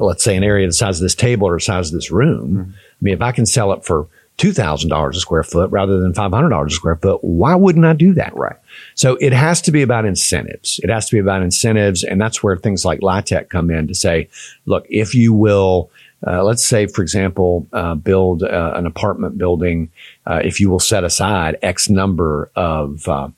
let's 0.00 0.24
say, 0.24 0.36
an 0.36 0.44
area 0.44 0.66
the 0.66 0.72
size 0.72 0.98
of 0.98 1.02
this 1.02 1.14
table 1.14 1.46
or 1.46 1.56
the 1.56 1.60
size 1.60 1.88
of 1.88 1.94
this 1.94 2.10
room. 2.10 2.50
Mm-hmm. 2.50 2.70
I 2.70 3.00
mean, 3.02 3.14
if 3.14 3.22
I 3.22 3.32
can 3.32 3.44
sell 3.44 3.72
it 3.72 3.84
for 3.84 4.08
$2,000 4.38 5.10
a 5.10 5.14
square 5.18 5.42
foot 5.42 5.70
rather 5.70 5.98
than 5.98 6.12
$500 6.12 6.66
a 6.66 6.70
square 6.70 6.96
foot, 6.96 7.22
why 7.22 7.54
wouldn't 7.56 7.84
I 7.84 7.92
do 7.92 8.14
that? 8.14 8.34
Right. 8.36 8.56
So 8.94 9.16
it 9.16 9.32
has 9.32 9.60
to 9.62 9.72
be 9.72 9.82
about 9.82 10.04
incentives. 10.04 10.80
It 10.82 10.90
has 10.90 11.08
to 11.08 11.16
be 11.16 11.18
about 11.18 11.42
incentives. 11.42 12.04
And 12.04 12.20
that's 12.20 12.42
where 12.42 12.56
things 12.56 12.84
like 12.84 13.00
LIHTC 13.00 13.48
come 13.48 13.70
in 13.70 13.88
to 13.88 13.94
say, 13.94 14.28
look, 14.64 14.86
if 14.88 15.14
you 15.14 15.32
will, 15.32 15.90
uh, 16.24 16.44
let's 16.44 16.64
say, 16.64 16.86
for 16.86 17.02
example, 17.02 17.66
uh, 17.72 17.96
build 17.96 18.44
uh, 18.44 18.72
an 18.76 18.86
apartment 18.86 19.38
building, 19.38 19.90
uh, 20.24 20.40
if 20.44 20.60
you 20.60 20.70
will 20.70 20.80
set 20.80 21.02
aside 21.02 21.58
X 21.62 21.88
number 21.88 22.50
of, 22.54 23.08
uh, 23.08 23.28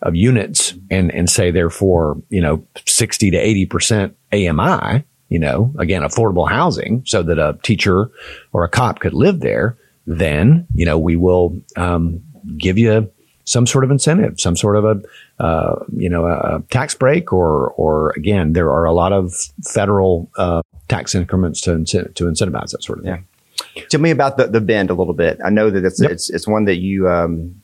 of 0.00 0.16
units 0.16 0.74
and, 0.90 1.12
and 1.12 1.28
say 1.28 1.50
therefore, 1.50 2.16
you 2.30 2.40
know, 2.40 2.64
60 2.86 3.30
to 3.30 3.66
80% 3.66 4.14
AMI, 4.32 5.04
you 5.28 5.38
know, 5.38 5.72
again, 5.78 6.02
affordable 6.02 6.48
housing 6.48 7.02
so 7.04 7.22
that 7.22 7.38
a 7.38 7.58
teacher 7.62 8.10
or 8.52 8.64
a 8.64 8.68
cop 8.68 9.00
could 9.00 9.14
live 9.14 9.40
there, 9.40 9.76
then, 10.18 10.66
you 10.74 10.84
know, 10.84 10.98
we 10.98 11.16
will 11.16 11.56
um, 11.76 12.20
give 12.58 12.76
you 12.78 13.10
some 13.44 13.66
sort 13.66 13.84
of 13.84 13.90
incentive, 13.90 14.40
some 14.40 14.56
sort 14.56 14.76
of 14.76 14.84
a, 14.84 15.42
uh, 15.42 15.84
you 15.96 16.08
know, 16.08 16.26
a 16.26 16.62
tax 16.70 16.94
break 16.94 17.32
or, 17.32 17.70
or 17.70 18.10
again, 18.16 18.52
there 18.52 18.70
are 18.70 18.84
a 18.84 18.92
lot 18.92 19.12
of 19.12 19.34
federal 19.64 20.30
uh, 20.36 20.62
tax 20.88 21.14
increments 21.14 21.60
to, 21.62 21.70
incent- 21.70 22.14
to 22.14 22.24
incentivize 22.24 22.70
that 22.70 22.82
sort 22.82 22.98
of 22.98 23.04
thing. 23.04 23.26
Tell 23.88 24.00
me 24.00 24.10
about 24.10 24.36
the, 24.36 24.46
the 24.46 24.60
bend 24.60 24.90
a 24.90 24.94
little 24.94 25.14
bit. 25.14 25.38
I 25.44 25.50
know 25.50 25.70
that 25.70 25.84
it's 25.84 26.00
Yep. 26.00 26.10
it's 26.10 26.30
it's 26.30 26.48
one 26.48 26.64
that 26.64 26.76
you 26.76 27.08
um, 27.08 27.59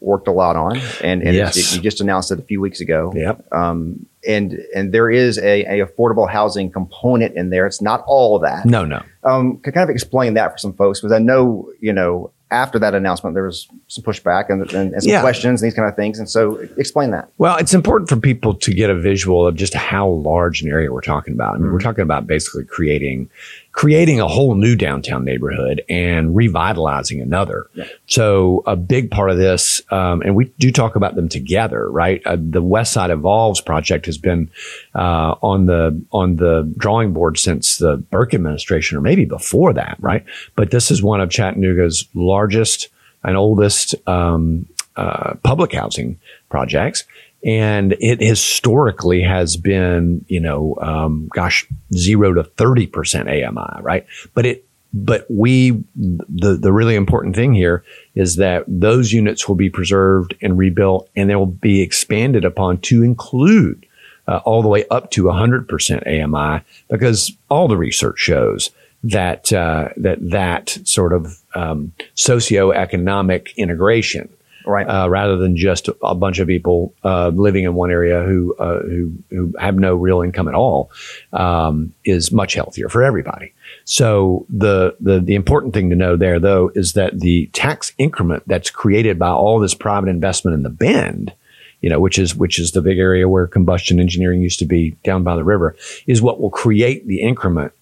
worked 0.00 0.28
a 0.28 0.32
lot 0.32 0.56
on, 0.56 0.76
and, 1.02 1.22
and 1.22 1.34
Yes. 1.34 1.74
you 1.74 1.80
just 1.82 2.00
announced 2.00 2.30
it 2.30 2.38
a 2.38 2.42
few 2.42 2.60
weeks 2.60 2.80
ago. 2.80 3.12
Yep. 3.14 3.44
Um, 3.52 4.06
and 4.26 4.58
and 4.74 4.92
there 4.92 5.08
is 5.10 5.38
a, 5.38 5.64
a 5.80 5.86
affordable 5.86 6.28
housing 6.28 6.70
component 6.70 7.36
in 7.36 7.50
there. 7.50 7.66
It's 7.66 7.80
not 7.80 8.02
all 8.06 8.36
of 8.36 8.42
that. 8.42 8.66
No, 8.66 8.84
no. 8.84 9.02
Um, 9.24 9.58
can 9.58 9.72
kind 9.72 9.88
of 9.88 9.94
explain 9.94 10.34
that 10.34 10.52
for 10.52 10.58
some 10.58 10.72
folks 10.74 11.00
because 11.00 11.12
I 11.12 11.18
know 11.18 11.70
you 11.80 11.92
know 11.92 12.32
after 12.52 12.78
that 12.78 12.94
announcement 12.94 13.34
there 13.34 13.44
was 13.44 13.66
some 13.88 14.04
pushback 14.04 14.50
and, 14.50 14.62
and, 14.72 14.92
and 14.94 15.02
some 15.02 15.10
Yeah. 15.10 15.20
questions 15.20 15.60
and 15.60 15.66
these 15.68 15.74
kind 15.74 15.88
of 15.88 15.96
things. 15.96 16.18
And 16.20 16.30
so 16.30 16.56
explain 16.76 17.10
that. 17.10 17.28
Well, 17.38 17.56
it's 17.56 17.74
important 17.74 18.08
for 18.08 18.16
people 18.16 18.54
to 18.54 18.72
get 18.72 18.88
a 18.88 18.94
visual 18.94 19.46
of 19.48 19.56
just 19.56 19.74
how 19.74 20.08
large 20.08 20.62
an 20.62 20.70
area 20.70 20.92
we're 20.92 21.00
talking 21.00 21.34
about. 21.34 21.56
I 21.56 21.58
mean, 21.58 21.72
we're 21.72 21.80
talking 21.80 22.02
about 22.02 22.28
basically 22.28 22.64
creating 22.64 23.28
creating 23.76 24.18
a 24.18 24.26
whole 24.26 24.54
new 24.54 24.74
downtown 24.74 25.22
neighborhood 25.22 25.84
and 25.90 26.34
revitalizing 26.34 27.20
another. 27.20 27.68
So 28.06 28.62
a 28.66 28.74
big 28.74 29.10
part 29.10 29.30
of 29.30 29.36
this, 29.36 29.82
um, 29.90 30.22
and 30.22 30.34
we 30.34 30.46
do 30.58 30.72
talk 30.72 30.96
about 30.96 31.14
them 31.14 31.28
together, 31.28 31.90
right? 31.90 32.22
Uh, 32.24 32.38
the 32.40 32.62
West 32.62 32.94
Side 32.94 33.10
Evolves 33.10 33.60
project 33.60 34.06
has 34.06 34.16
been 34.16 34.50
uh, 34.94 35.34
on 35.42 35.66
the 35.66 36.02
on 36.10 36.36
the 36.36 36.72
drawing 36.78 37.12
board 37.12 37.38
since 37.38 37.76
the 37.76 37.98
Berke 37.98 38.32
administration, 38.32 38.96
or 38.96 39.02
maybe 39.02 39.26
before 39.26 39.74
that, 39.74 39.98
right? 40.00 40.24
But 40.54 40.70
this 40.70 40.90
is 40.90 41.02
one 41.02 41.20
of 41.20 41.28
Chattanooga's 41.28 42.08
largest 42.14 42.88
and 43.24 43.36
oldest 43.36 43.94
um, 44.08 44.66
uh, 44.96 45.34
public 45.42 45.74
housing 45.74 46.18
projects. 46.48 47.04
And 47.44 47.96
it 48.00 48.20
historically 48.20 49.22
has 49.22 49.56
been, 49.56 50.24
you 50.26 50.40
know, 50.40 50.76
um, 50.80 51.28
gosh, 51.32 51.66
zero 51.94 52.32
to 52.34 52.42
30% 52.42 53.48
AMI, 53.48 53.82
right? 53.82 54.06
But 54.34 54.46
it, 54.46 54.64
but 54.92 55.26
we, 55.28 55.84
the, 55.94 56.56
the 56.56 56.72
really 56.72 56.94
important 56.94 57.36
thing 57.36 57.52
here 57.52 57.84
is 58.14 58.36
that 58.36 58.64
those 58.66 59.12
units 59.12 59.46
will 59.46 59.54
be 59.54 59.68
preserved 59.68 60.34
and 60.40 60.56
rebuilt 60.56 61.10
and 61.14 61.28
they 61.28 61.36
will 61.36 61.46
be 61.46 61.82
expanded 61.82 62.44
upon 62.44 62.78
to 62.78 63.02
include 63.02 63.86
uh, 64.26 64.40
all 64.44 64.62
the 64.62 64.68
way 64.68 64.84
up 64.90 65.10
to 65.12 65.24
100% 65.24 66.24
AMI 66.24 66.64
because 66.88 67.36
all 67.50 67.68
the 67.68 67.76
research 67.76 68.18
shows 68.18 68.70
that 69.02 69.52
uh, 69.52 69.88
that 69.96 70.18
that 70.30 70.78
sort 70.84 71.12
of 71.12 71.40
um, 71.54 71.92
socioeconomic 72.16 73.54
integration, 73.56 74.28
Right. 74.66 74.86
uh, 74.86 75.08
rather 75.08 75.36
than 75.36 75.56
just 75.56 75.88
a 76.02 76.14
bunch 76.14 76.40
of 76.40 76.48
people 76.48 76.92
uh, 77.04 77.28
living 77.28 77.64
in 77.64 77.74
one 77.74 77.90
area 77.90 78.22
who 78.22 78.54
uh, 78.56 78.80
who 78.80 79.12
who 79.30 79.54
have 79.58 79.76
no 79.76 79.94
real 79.94 80.22
income 80.22 80.48
at 80.48 80.54
all, 80.54 80.90
um, 81.32 81.94
is 82.04 82.32
much 82.32 82.54
healthier 82.54 82.88
for 82.88 83.04
everybody. 83.04 83.52
So 83.84 84.44
the, 84.48 84.96
the 85.00 85.20
the 85.20 85.36
important 85.36 85.72
thing 85.72 85.90
to 85.90 85.96
know 85.96 86.16
there, 86.16 86.40
though, 86.40 86.72
is 86.74 86.94
that 86.94 87.20
the 87.20 87.46
tax 87.52 87.92
increment 87.96 88.42
that's 88.46 88.70
created 88.70 89.18
by 89.18 89.30
all 89.30 89.60
this 89.60 89.74
private 89.74 90.08
investment 90.08 90.54
in 90.54 90.62
the 90.62 90.70
Bend 90.70 91.32
you 91.80 91.90
know, 91.90 92.00
which 92.00 92.18
is 92.18 92.34
which 92.34 92.58
is 92.58 92.72
the 92.72 92.82
big 92.82 92.98
area 92.98 93.28
where 93.28 93.46
combustion 93.46 94.00
engineering 94.00 94.40
used 94.40 94.58
to 94.58 94.64
be 94.64 94.96
down 95.04 95.22
by 95.22 95.36
the 95.36 95.44
river, 95.44 95.76
is 96.06 96.22
what 96.22 96.40
will 96.40 96.50
create 96.50 97.06
the 97.06 97.20
increment 97.20 97.72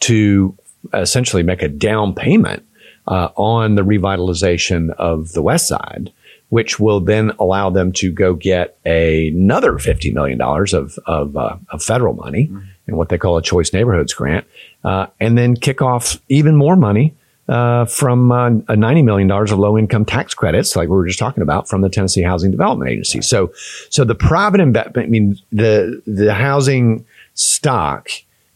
to 0.00 0.56
essentially 0.92 1.42
make 1.42 1.62
a 1.62 1.68
down 1.68 2.14
payment 2.14 2.66
uh, 3.06 3.28
on 3.36 3.74
the 3.74 3.82
revitalization 3.82 4.90
of 4.96 5.32
the 5.32 5.42
West 5.42 5.68
Side, 5.68 6.12
which 6.48 6.78
will 6.78 7.00
then 7.00 7.32
allow 7.38 7.70
them 7.70 7.92
to 7.92 8.12
go 8.12 8.34
get 8.34 8.76
another 8.84 9.78
fifty 9.78 10.10
million 10.10 10.38
dollars 10.38 10.72
of 10.72 10.98
of, 11.06 11.36
uh, 11.36 11.56
of 11.70 11.82
federal 11.82 12.14
money 12.14 12.50
in 12.86 12.96
what 12.96 13.08
they 13.08 13.18
call 13.18 13.36
a 13.36 13.42
Choice 13.42 13.72
Neighborhoods 13.72 14.14
grant, 14.14 14.46
uh, 14.84 15.06
and 15.20 15.36
then 15.38 15.56
kick 15.56 15.80
off 15.82 16.20
even 16.28 16.54
more 16.54 16.76
money 16.76 17.14
uh, 17.48 17.84
from 17.86 18.30
uh, 18.32 18.50
a 18.68 18.76
ninety 18.76 19.02
million 19.02 19.28
dollars 19.28 19.52
of 19.52 19.58
low 19.58 19.76
income 19.76 20.04
tax 20.04 20.34
credits, 20.34 20.76
like 20.76 20.88
we 20.88 20.94
were 20.94 21.06
just 21.06 21.18
talking 21.18 21.42
about, 21.42 21.68
from 21.68 21.80
the 21.82 21.88
Tennessee 21.88 22.22
Housing 22.22 22.50
Development 22.50 22.90
Agency. 22.90 23.20
So, 23.22 23.52
so 23.90 24.04
the 24.04 24.14
private 24.14 24.60
investment, 24.60 25.06
I 25.06 25.10
mean, 25.10 25.36
the 25.50 26.02
the 26.06 26.32
housing 26.34 27.04
stock 27.34 28.08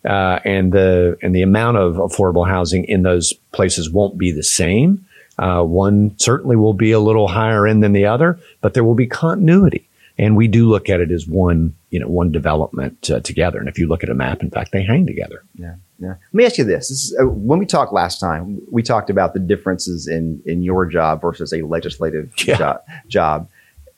uh, 0.04 0.38
and 0.44 0.72
the 0.72 1.16
and 1.22 1.34
the 1.34 1.42
amount 1.42 1.76
of 1.76 1.96
affordable 1.96 2.46
housing 2.46 2.84
in 2.84 3.02
those 3.02 3.32
places 3.52 3.90
won't 3.90 4.18
be 4.18 4.30
the 4.32 4.42
same. 4.42 5.04
Uh, 5.38 5.62
one 5.62 6.18
certainly 6.18 6.56
will 6.56 6.74
be 6.74 6.90
a 6.92 6.98
little 7.00 7.28
higher 7.28 7.66
end 7.66 7.82
than 7.82 7.92
the 7.92 8.04
other, 8.06 8.38
but 8.60 8.74
there 8.74 8.82
will 8.84 8.94
be 8.96 9.06
continuity. 9.06 9.88
And 10.20 10.36
we 10.36 10.48
do 10.48 10.68
look 10.68 10.88
at 10.88 11.00
it 11.00 11.12
as 11.12 11.28
one, 11.28 11.76
you 11.90 12.00
know, 12.00 12.08
one 12.08 12.32
development 12.32 13.08
uh, 13.08 13.20
together. 13.20 13.60
And 13.60 13.68
if 13.68 13.78
you 13.78 13.86
look 13.86 14.02
at 14.02 14.10
a 14.10 14.14
map, 14.14 14.42
in 14.42 14.50
fact, 14.50 14.72
they 14.72 14.82
hang 14.82 15.06
together. 15.06 15.44
Yeah, 15.54 15.76
yeah. 16.00 16.08
Let 16.08 16.34
me 16.34 16.44
ask 16.44 16.58
you 16.58 16.64
this: 16.64 16.88
this 16.88 17.04
is, 17.04 17.16
uh, 17.20 17.28
when 17.28 17.60
we 17.60 17.66
talked 17.66 17.92
last 17.92 18.18
time, 18.18 18.60
we 18.72 18.82
talked 18.82 19.10
about 19.10 19.32
the 19.32 19.38
differences 19.38 20.08
in 20.08 20.42
in 20.44 20.62
your 20.62 20.86
job 20.86 21.20
versus 21.20 21.52
a 21.52 21.62
legislative 21.62 22.32
Yeah. 22.44 22.56
job, 22.56 22.80
job, 23.06 23.48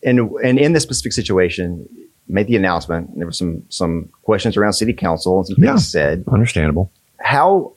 and 0.02 0.20
and 0.44 0.58
in 0.58 0.74
this 0.74 0.82
specific 0.82 1.12
situation, 1.14 1.88
made 2.32 2.46
the 2.46 2.56
announcement. 2.56 3.10
And 3.10 3.18
there 3.18 3.26
were 3.26 3.32
some 3.32 3.64
some 3.68 4.08
questions 4.22 4.56
around 4.56 4.72
city 4.74 4.92
council 4.92 5.38
and 5.38 5.46
some 5.46 5.56
things 5.56 5.66
Yeah. 5.66 5.76
said. 5.76 6.24
Understandable. 6.28 6.90
How? 7.18 7.72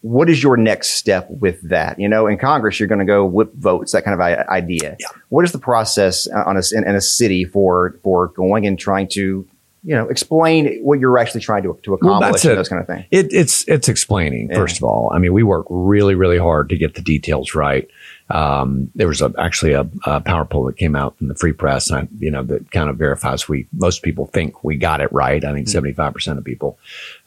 What 0.00 0.28
is 0.28 0.42
your 0.42 0.56
next 0.56 0.90
step 0.92 1.28
with 1.30 1.60
that? 1.68 1.98
You 2.00 2.08
know, 2.08 2.26
in 2.26 2.36
Congress, 2.36 2.80
you're 2.80 2.88
going 2.88 2.98
to 2.98 3.04
go 3.04 3.24
whip 3.24 3.54
votes, 3.54 3.92
that 3.92 4.04
kind 4.04 4.14
of 4.14 4.20
idea. 4.48 4.96
Yeah. 4.98 5.06
What 5.28 5.44
is 5.44 5.52
the 5.52 5.60
process 5.60 6.26
uh, 6.28 6.42
on 6.44 6.56
a, 6.56 6.62
in, 6.72 6.82
in 6.84 6.96
a 6.96 7.00
city 7.00 7.44
for 7.44 7.96
for 8.02 8.28
going 8.28 8.66
and 8.66 8.76
trying 8.76 9.06
to, 9.12 9.46
you 9.84 9.94
know, 9.94 10.08
explain 10.08 10.80
what 10.82 10.98
you're 10.98 11.18
actually 11.18 11.42
trying 11.42 11.62
to 11.62 11.78
to 11.84 11.94
accomplish 11.94 12.32
that's 12.32 12.44
and 12.46 12.58
those 12.58 12.68
kind 12.68 12.80
of 12.80 12.88
things? 12.88 13.04
It, 13.12 13.32
it's 13.32 13.64
it's 13.68 13.88
explaining 13.88 14.48
Yeah. 14.50 14.56
first 14.56 14.76
of 14.78 14.82
all. 14.82 15.12
I 15.14 15.18
mean, 15.20 15.32
we 15.32 15.44
work 15.44 15.66
really 15.70 16.16
really 16.16 16.38
hard 16.38 16.68
to 16.70 16.76
get 16.76 16.94
the 16.94 17.02
details 17.02 17.54
right. 17.54 17.88
Um, 18.30 18.90
there 18.94 19.08
was 19.08 19.20
a, 19.20 19.32
actually 19.38 19.72
a, 19.72 19.88
a 20.04 20.20
power 20.20 20.44
poll 20.44 20.64
that 20.64 20.76
came 20.76 20.96
out 20.96 21.16
in 21.20 21.28
the 21.28 21.34
Free 21.34 21.52
Press, 21.52 21.90
and 21.90 21.98
I, 21.98 22.08
you 22.18 22.30
know 22.30 22.42
that 22.44 22.70
kind 22.70 22.88
of 22.88 22.96
verifies 22.96 23.48
we 23.48 23.66
most 23.72 24.02
people 24.02 24.26
think 24.26 24.64
we 24.64 24.76
got 24.76 25.00
it 25.00 25.12
right. 25.12 25.44
I 25.44 25.52
think 25.52 25.68
seventy 25.68 25.92
five 25.92 26.14
percent 26.14 26.38
of 26.38 26.44
people, 26.44 26.78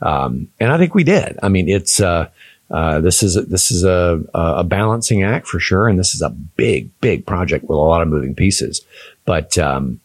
um, 0.01 0.49
and 0.59 0.71
I 0.71 0.77
think 0.77 0.95
we 0.95 1.03
did. 1.03 1.37
I 1.43 1.49
mean, 1.49 1.69
it's 1.69 1.99
uh, 1.99 2.29
uh, 2.71 2.99
this 3.01 3.21
is 3.21 3.35
a, 3.35 3.41
this 3.41 3.71
is 3.71 3.83
a, 3.83 4.23
a 4.33 4.63
balancing 4.63 5.23
act 5.23 5.47
for 5.47 5.59
sure, 5.59 5.87
and 5.87 5.99
this 5.99 6.15
is 6.15 6.21
a 6.21 6.29
big 6.29 6.89
big 7.01 7.25
project 7.25 7.65
with 7.65 7.77
a 7.77 7.81
lot 7.81 8.01
of 8.01 8.07
moving 8.07 8.33
pieces. 8.33 8.81
But 9.25 9.57
um, 9.57 9.99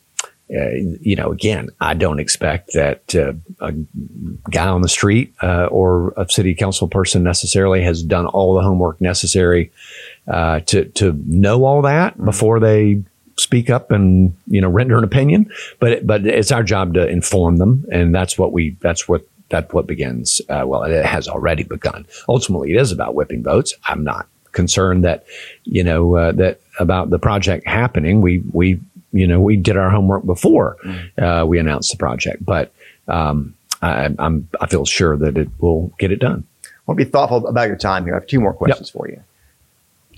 uh, 0.54 0.70
you 1.00 1.14
know, 1.14 1.30
again, 1.30 1.68
I 1.80 1.94
don't 1.94 2.18
expect 2.18 2.72
that 2.74 3.14
uh, 3.14 3.34
a 3.60 3.72
guy 4.50 4.66
on 4.66 4.82
the 4.82 4.88
street 4.88 5.32
uh, 5.42 5.66
or 5.66 6.12
a 6.16 6.28
city 6.28 6.54
council 6.54 6.88
person 6.88 7.22
necessarily 7.22 7.82
has 7.82 8.02
done 8.02 8.26
all 8.26 8.54
the 8.54 8.62
homework 8.62 9.00
necessary 9.00 9.70
uh, 10.26 10.60
to 10.60 10.86
to 10.86 11.12
know 11.26 11.64
all 11.64 11.82
that 11.82 12.22
before 12.24 12.58
they 12.58 13.02
speak 13.36 13.70
up 13.70 13.90
and 13.90 14.36
you 14.46 14.60
know 14.60 14.68
render 14.68 14.98
an 14.98 15.04
opinion. 15.04 15.50
But 15.78 16.06
but 16.06 16.26
it's 16.26 16.50
our 16.50 16.62
job 16.62 16.94
to 16.94 17.06
inform 17.08 17.58
them, 17.58 17.84
and 17.92 18.14
that's 18.14 18.36
what 18.36 18.52
we 18.52 18.76
that's 18.80 19.08
what 19.08 19.22
that's 19.50 19.72
what 19.72 19.86
begins. 19.86 20.40
Uh, 20.48 20.64
well, 20.66 20.82
it 20.82 21.04
has 21.04 21.28
already 21.28 21.62
begun. 21.62 22.06
Ultimately, 22.28 22.72
it 22.72 22.80
is 22.80 22.92
about 22.92 23.14
whipping 23.14 23.42
votes. 23.42 23.74
I'm 23.84 24.02
not 24.02 24.26
concerned 24.52 25.04
that 25.04 25.24
you 25.64 25.84
know 25.84 26.16
uh, 26.16 26.32
that 26.32 26.60
about 26.78 27.10
the 27.10 27.18
project 27.18 27.66
happening. 27.66 28.20
We 28.20 28.42
we 28.52 28.80
you 29.12 29.26
know 29.26 29.40
we 29.40 29.56
did 29.56 29.76
our 29.76 29.90
homework 29.90 30.24
before 30.24 30.76
uh, 31.18 31.44
we 31.46 31.58
announced 31.58 31.90
the 31.92 31.96
project, 31.98 32.44
but 32.44 32.72
um, 33.08 33.54
I, 33.82 34.14
I'm 34.18 34.48
I 34.60 34.66
feel 34.66 34.84
sure 34.84 35.16
that 35.16 35.36
it 35.36 35.48
will 35.58 35.92
get 35.98 36.12
it 36.12 36.20
done. 36.20 36.44
I 36.64 36.68
want 36.86 36.98
to 36.98 37.04
be 37.04 37.10
thoughtful 37.10 37.46
about 37.46 37.68
your 37.68 37.76
time 37.76 38.04
here. 38.04 38.14
I 38.14 38.18
have 38.18 38.26
two 38.26 38.40
more 38.40 38.52
questions 38.52 38.90
for 38.90 39.08
you. 39.08 39.22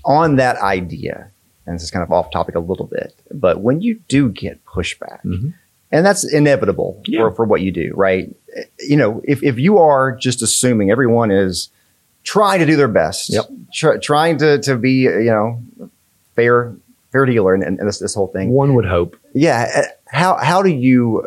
On 0.05 0.35
that 0.35 0.57
idea, 0.57 1.29
and 1.65 1.75
this 1.75 1.83
is 1.83 1.91
kind 1.91 2.03
of 2.03 2.11
off 2.11 2.29
topic 2.31 2.55
a 2.55 2.59
little 2.59 2.87
bit, 2.87 3.15
but 3.31 3.61
when 3.61 3.79
you 3.81 3.99
do 4.09 4.29
get 4.29 4.63
pushback, 4.65 5.21
Mhm. 5.23 5.53
and 5.91 6.05
that's 6.05 6.23
inevitable 6.25 7.01
Yeah. 7.05 7.21
for, 7.21 7.31
for 7.35 7.45
what 7.45 7.61
you 7.61 7.71
do, 7.71 7.93
right? 7.95 8.35
You 8.79 8.97
know, 8.97 9.21
if, 9.23 9.41
if 9.43 9.57
you 9.57 9.77
are 9.77 10.11
just 10.15 10.41
assuming 10.41 10.91
everyone 10.91 11.31
is 11.31 11.69
trying 12.23 12.59
to 12.59 12.65
do 12.65 12.75
their 12.75 12.87
best, 12.89 13.31
Yep. 13.31 13.45
tr- 13.73 13.97
trying 13.97 14.37
to, 14.39 14.59
to 14.63 14.75
be, 14.75 15.03
you 15.03 15.23
know, 15.25 15.61
fair, 16.35 16.73
fair 17.13 17.25
dealer 17.25 17.53
and, 17.53 17.63
and 17.63 17.87
this, 17.87 17.99
this 17.99 18.13
whole 18.13 18.27
thing. 18.27 18.49
One 18.49 18.73
would 18.73 18.85
hope. 18.85 19.15
Yeah. 19.33 19.71
uh, 19.73 19.81
How, 20.07 20.35
how 20.37 20.61
do 20.61 20.69
you, 20.69 21.23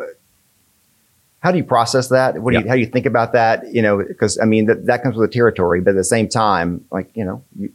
how 1.39 1.51
do 1.51 1.57
you 1.57 1.63
process 1.63 2.09
that? 2.09 2.39
What 2.41 2.53
do 2.53 2.59
you, 2.59 2.67
how 2.67 2.75
do 2.75 2.79
you 2.81 2.85
think 2.85 3.05
about 3.05 3.33
that? 3.33 3.73
You 3.73 3.81
know, 3.81 4.03
because 4.03 4.37
I 4.39 4.45
mean, 4.45 4.67
that, 4.67 4.85
that 4.85 5.01
comes 5.01 5.15
with 5.15 5.29
the 5.29 5.33
territory, 5.33 5.81
but 5.81 5.91
at 5.91 5.95
the 5.95 6.03
same 6.03 6.27
time, 6.29 6.85
like, 6.91 7.09
you 7.15 7.25
know, 7.25 7.43
you, 7.57 7.71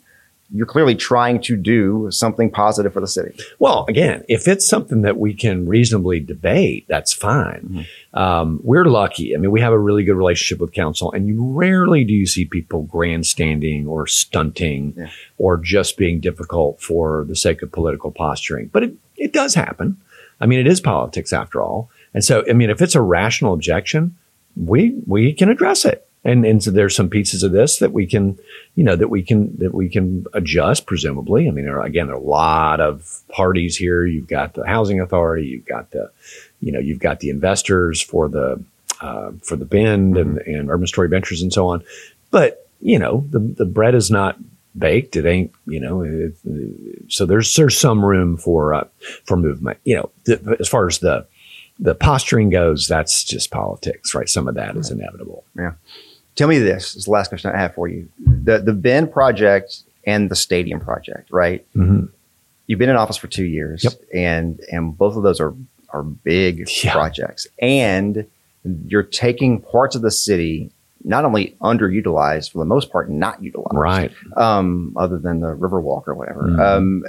you're 0.55 0.67
clearly 0.67 0.95
trying 0.95 1.41
to 1.43 1.57
do 1.57 2.09
something 2.11 2.51
positive 2.51 2.93
for 2.93 3.01
the 3.01 3.09
city. 3.09 3.35
Well, 3.59 3.87
again, 3.89 4.25
if 4.29 4.47
it's 4.47 4.69
something 4.69 5.03
that 5.03 5.19
we 5.19 5.35
can 5.35 5.67
reasonably 5.67 6.21
debate, 6.21 6.85
that's 6.89 7.13
fine. 7.13 7.63
Mm-hmm. 7.63 8.19
Um, 8.19 8.61
we're 8.63 8.85
lucky. 8.85 9.35
I 9.35 9.39
mean, 9.39 9.51
we 9.51 9.61
have 9.63 9.73
a 9.73 9.79
really 9.79 10.05
good 10.05 10.17
relationship 10.17 10.61
with 10.61 10.73
council, 10.73 11.11
and 11.13 11.27
you 11.27 11.43
rarely 11.43 12.05
do 12.05 12.13
you 12.13 12.27
see 12.27 12.45
people 12.45 12.83
grandstanding 12.83 13.87
or 13.87 14.07
stunting 14.07 14.95
yeah. 14.97 15.11
or 15.39 15.57
just 15.57 15.97
being 15.97 16.21
difficult 16.21 16.81
for 16.81 17.25
the 17.25 17.37
sake 17.37 17.63
of 17.63 17.73
political 17.73 18.11
posturing. 18.11 18.67
But 18.67 18.83
it, 18.83 18.95
it 19.17 19.33
does 19.33 19.55
happen. 19.55 19.97
I 20.41 20.47
mean, 20.47 20.59
it 20.59 20.67
is 20.67 20.81
politics 20.81 21.33
after 21.33 21.63
all. 21.63 21.89
And 22.13 22.23
so, 22.23 22.45
I 22.49 22.53
mean, 22.53 22.69
if 22.69 22.83
it's 22.83 22.95
a 22.95 23.01
rational 23.01 23.55
objection, 23.55 24.17
we 24.57 25.01
we 25.07 25.33
can 25.33 25.49
address 25.49 25.85
it. 25.85 26.07
And 26.25 26.45
and 26.45 26.63
so 26.63 26.71
there's 26.71 26.95
some 26.95 27.09
pieces 27.09 27.43
of 27.43 27.51
this 27.51 27.79
that 27.79 27.93
we 27.93 28.07
can, 28.07 28.39
you 28.77 28.85
know, 28.85 28.95
that 28.95 29.09
we 29.09 29.23
can 29.23 29.57
that 29.59 29.75
we 29.75 29.89
can 29.89 30.25
adjust. 30.35 30.87
Presumably, 30.87 31.49
I 31.49 31.51
mean, 31.51 31.65
there 31.65 31.81
are, 31.81 31.85
again, 31.85 32.07
there 32.07 32.15
are 32.15 32.19
a 32.19 32.23
lot 32.23 32.81
of 32.81 33.23
parties 33.29 33.77
here. 33.77 34.07
You've 34.07 34.29
got 34.29 34.55
the 34.55 34.65
housing 34.65 35.01
authority. 35.01 35.49
You've 35.49 35.67
got 35.67 35.91
the, 35.91 36.13
you 36.61 36.71
know, 36.71 36.79
you've 36.79 37.01
got 37.01 37.21
the 37.21 37.31
investors 37.31 38.01
for 38.01 38.29
the 38.29 38.63
uh, 39.01 39.33
for 39.43 39.57
the 39.57 39.65
Bend 39.65 40.17
and 40.17 40.39
and 40.39 40.71
Urban 40.71 40.87
Story 40.87 41.09
Ventures 41.09 41.43
and 41.43 41.53
so 41.53 41.67
on. 41.67 41.83
But 42.31 42.69
you 42.81 42.99
know, 42.99 43.27
the 43.31 43.41
the 43.41 43.67
bread 43.67 43.97
is 43.97 44.11
not 44.11 44.39
baked. 44.79 45.17
It 45.17 45.27
ain't, 45.27 45.53
you 45.67 45.81
know, 45.81 46.03
it, 46.03 46.35
so 47.09 47.27
there's 47.27 47.55
there's 47.57 47.79
some 47.79 48.05
room 48.05 48.37
for 48.37 48.75
uh, 48.75 48.87
for 49.25 49.37
movement. 49.37 49.79
You 49.85 49.97
know, 49.97 50.11
th- 50.25 50.41
as 50.61 50.69
far 50.69 50.87
as 50.87 51.01
the 51.01 51.27
the 51.79 51.95
posturing 51.95 52.51
goes, 52.51 52.87
that's 52.87 53.25
just 53.25 53.51
politics, 53.51 54.15
right? 54.15 54.29
Some 54.29 54.47
of 54.47 54.55
that 54.55 54.77
is 54.77 54.91
inevitable. 54.91 55.45
Yeah. 55.57 55.73
Tell 56.35 56.49
me 56.49 56.59
this, 56.59 56.95
this 56.95 56.97
is 56.97 57.05
the 57.05 57.11
last 57.11 57.29
question 57.29 57.51
I 57.55 57.59
have 57.59 57.75
for 57.75 57.89
you. 57.89 58.09
The 58.19 58.59
the 58.59 58.73
Bend 58.73 59.13
project 59.13 59.83
and 60.05 60.31
the 60.31 60.37
stadium 60.37 60.81
project, 60.81 61.31
right? 61.31 61.67
Mm-hmm. 61.75 62.07
You've 62.67 62.79
been 62.79 62.89
in 62.89 62.97
office 62.97 63.17
for 63.17 63.29
two 63.29 63.45
years, 63.45 63.85
yep. 63.85 63.95
and 64.15 64.61
and 64.71 64.97
both 64.97 65.17
of 65.17 65.23
those 65.23 65.41
are 65.41 65.55
are 65.91 66.03
big 66.03 66.69
yeah. 66.85 66.93
projects, 66.93 67.47
and 67.61 68.27
you're 68.87 69.03
taking 69.03 69.61
parts 69.61 69.95
of 69.95 70.03
the 70.03 70.11
city 70.11 70.71
not 71.05 71.25
only 71.25 71.57
underutilized 71.61 72.53
for 72.53 72.59
the 72.59 72.65
most 72.65 72.93
part, 72.93 73.11
not 73.11 73.43
utilized, 73.43 73.75
right? 73.75 74.13
Um, 74.37 74.95
other 74.97 75.19
than 75.19 75.41
the 75.41 75.55
Riverwalk 75.55 76.07
or 76.07 76.15
whatever. 76.15 76.43
Mm-hmm. 76.43 76.61
Um, 76.61 77.05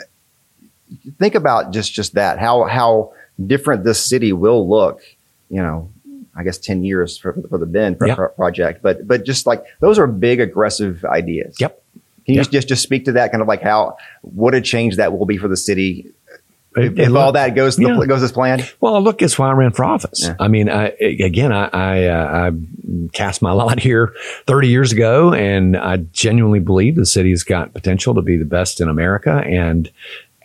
think 1.20 1.36
about 1.36 1.72
just 1.72 1.94
just 1.94 2.16
that 2.16 2.40
how 2.40 2.64
how 2.66 3.14
different 3.44 3.84
this 3.84 4.04
city 4.04 4.34
will 4.34 4.68
look, 4.68 5.02
you 5.50 5.62
know, 5.62 5.92
I 6.36 6.44
guess 6.44 6.58
10 6.58 6.84
years 6.84 7.18
for, 7.18 7.34
for 7.50 7.58
the 7.58 7.66
Bend 7.66 7.98
yep. 8.06 8.36
project. 8.36 8.82
But, 8.82 9.08
but 9.08 9.26
just 9.26 9.46
like 9.46 9.64
those 9.80 10.00
are 10.00 10.08
big, 10.08 10.40
aggressive 10.40 11.06
ideas. 11.06 11.58
Yep. 11.60 11.82
Can 12.26 12.36
you 12.36 12.42
yep. 12.42 12.50
just, 12.52 12.68
just 12.68 12.84
speak 12.84 13.06
to 13.06 13.12
that 13.14 13.32
kind 13.32 13.42
of 13.42 13.48
like 13.48 13.62
how, 13.62 13.98
what 14.22 14.56
a 14.56 14.62
change 14.62 14.96
that 14.96 15.18
will 15.18 15.26
be 15.26 15.38
for 15.38 15.48
the 15.48 15.58
city 15.58 16.14
if, 16.76 16.98
if 16.98 17.16
all 17.16 17.32
that 17.34 17.56
goes 17.56 17.80
yeah. 17.80 17.98
the, 18.00 18.08
goes 18.08 18.24
as 18.24 18.32
planned? 18.32 18.72
Well, 18.82 19.02
look, 19.02 19.22
it's 19.22 19.38
why 19.38 19.50
I 19.50 19.54
ran 19.54 19.72
for 19.72 19.86
office. 19.86 20.24
Yeah. 20.24 20.36
I 20.40 20.48
mean, 20.48 20.70
I, 20.70 20.88
again, 21.00 21.52
I 21.52 21.70
I, 21.72 22.06
uh, 22.06 22.52
I, 22.52 23.08
cast 23.14 23.42
my 23.42 23.52
lot 23.54 23.80
here 23.80 24.14
30 24.48 24.68
years 24.68 24.92
ago, 24.92 25.34
and 25.34 25.78
I 25.78 25.98
genuinely 25.98 26.60
believe 26.60 26.96
the 26.96 27.06
city's 27.06 27.44
got 27.44 27.74
potential 27.74 28.16
to 28.16 28.22
be 28.22 28.38
the 28.38 28.46
best 28.46 28.82
in 28.82 28.90
America. 28.90 29.44
And 29.46 29.92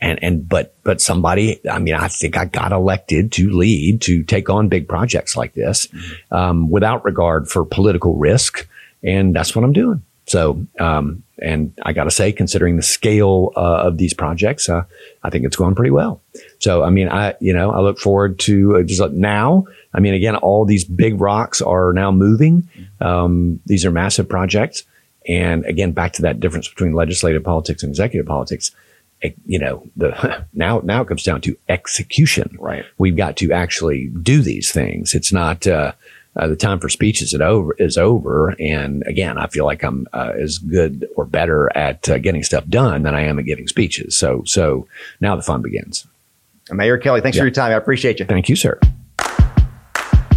and 0.00 0.22
and 0.22 0.48
but 0.48 0.74
but 0.84 1.00
somebody 1.00 1.60
i 1.68 1.78
mean 1.78 1.94
i 1.94 2.08
think 2.08 2.36
i 2.36 2.44
got 2.44 2.72
elected 2.72 3.32
to 3.32 3.50
lead 3.50 4.00
to 4.00 4.22
take 4.22 4.48
on 4.48 4.68
big 4.68 4.88
projects 4.88 5.36
like 5.36 5.54
this 5.54 5.88
um, 6.30 6.70
without 6.70 7.04
regard 7.04 7.48
for 7.48 7.64
political 7.64 8.16
risk. 8.16 8.68
And 9.02 9.34
that's 9.34 9.54
what 9.54 9.64
i'm 9.64 9.72
doing. 9.72 10.02
So 10.26 10.66
um, 10.78 11.22
and 11.40 11.72
i 11.82 11.92
gotta 11.92 12.10
say 12.10 12.32
considering 12.32 12.76
the 12.76 12.82
scale 12.82 13.52
uh, 13.56 13.82
of 13.86 13.98
these 13.98 14.14
projects 14.14 14.68
uh, 14.68 14.84
i 15.22 15.30
think 15.30 15.44
it's 15.44 15.56
going 15.56 15.74
pretty 15.74 15.90
well. 15.90 16.20
So 16.58 16.82
i 16.82 16.90
mean 16.90 17.08
i 17.08 17.34
you 17.40 17.52
know 17.52 17.70
i 17.70 17.80
look 17.80 17.98
forward 17.98 18.38
to 18.40 18.76
uh, 18.76 18.82
just 18.82 19.12
now 19.12 19.66
i 19.94 20.00
mean 20.00 20.14
again 20.14 20.36
all 20.36 20.64
these 20.64 20.84
big 20.84 21.20
rocks 21.20 21.60
are 21.60 21.92
now 21.92 22.10
moving. 22.10 22.68
Um, 23.00 23.60
these 23.66 23.84
are 23.84 23.90
massive 23.90 24.28
projects. 24.28 24.84
And 25.26 25.64
again 25.66 25.92
back 25.92 26.14
to 26.14 26.22
that 26.22 26.40
difference 26.40 26.68
between 26.68 26.94
legislative 26.94 27.44
politics 27.44 27.82
and 27.82 27.90
executive 27.90 28.26
politics 28.26 28.72
you 29.46 29.58
know, 29.58 29.86
the 29.96 30.44
now 30.52 30.80
now 30.80 31.02
it 31.02 31.08
comes 31.08 31.22
down 31.22 31.40
to 31.42 31.56
execution. 31.68 32.56
Right. 32.58 32.84
We've 32.98 33.16
got 33.16 33.36
to 33.38 33.52
actually 33.52 34.08
do 34.08 34.42
these 34.42 34.70
things. 34.72 35.14
It's 35.14 35.32
not 35.32 35.66
uh, 35.66 35.92
uh, 36.36 36.46
the 36.46 36.56
time 36.56 36.78
for 36.78 36.88
speeches 36.88 37.32
is 37.32 37.40
over. 37.40 37.74
Is 37.78 37.98
over. 37.98 38.54
And 38.60 39.02
again, 39.06 39.38
I 39.38 39.48
feel 39.48 39.64
like 39.64 39.82
I'm 39.82 40.06
uh, 40.12 40.32
as 40.38 40.58
good 40.58 41.08
or 41.16 41.24
better 41.24 41.76
at 41.76 42.08
uh, 42.08 42.18
getting 42.18 42.42
stuff 42.42 42.66
done 42.68 43.02
than 43.02 43.14
I 43.14 43.22
am 43.22 43.38
at 43.38 43.44
giving 43.44 43.68
speeches. 43.68 44.16
So 44.16 44.42
so 44.46 44.86
now 45.20 45.36
the 45.36 45.42
fun 45.42 45.62
begins. 45.62 46.06
Mayor 46.70 46.98
Kelly, 46.98 47.20
thanks 47.20 47.36
yeah. 47.36 47.42
for 47.42 47.46
your 47.46 47.54
time. 47.54 47.72
I 47.72 47.74
appreciate 47.74 48.20
you. 48.20 48.26
Thank 48.26 48.48
you, 48.48 48.56
sir. 48.56 48.78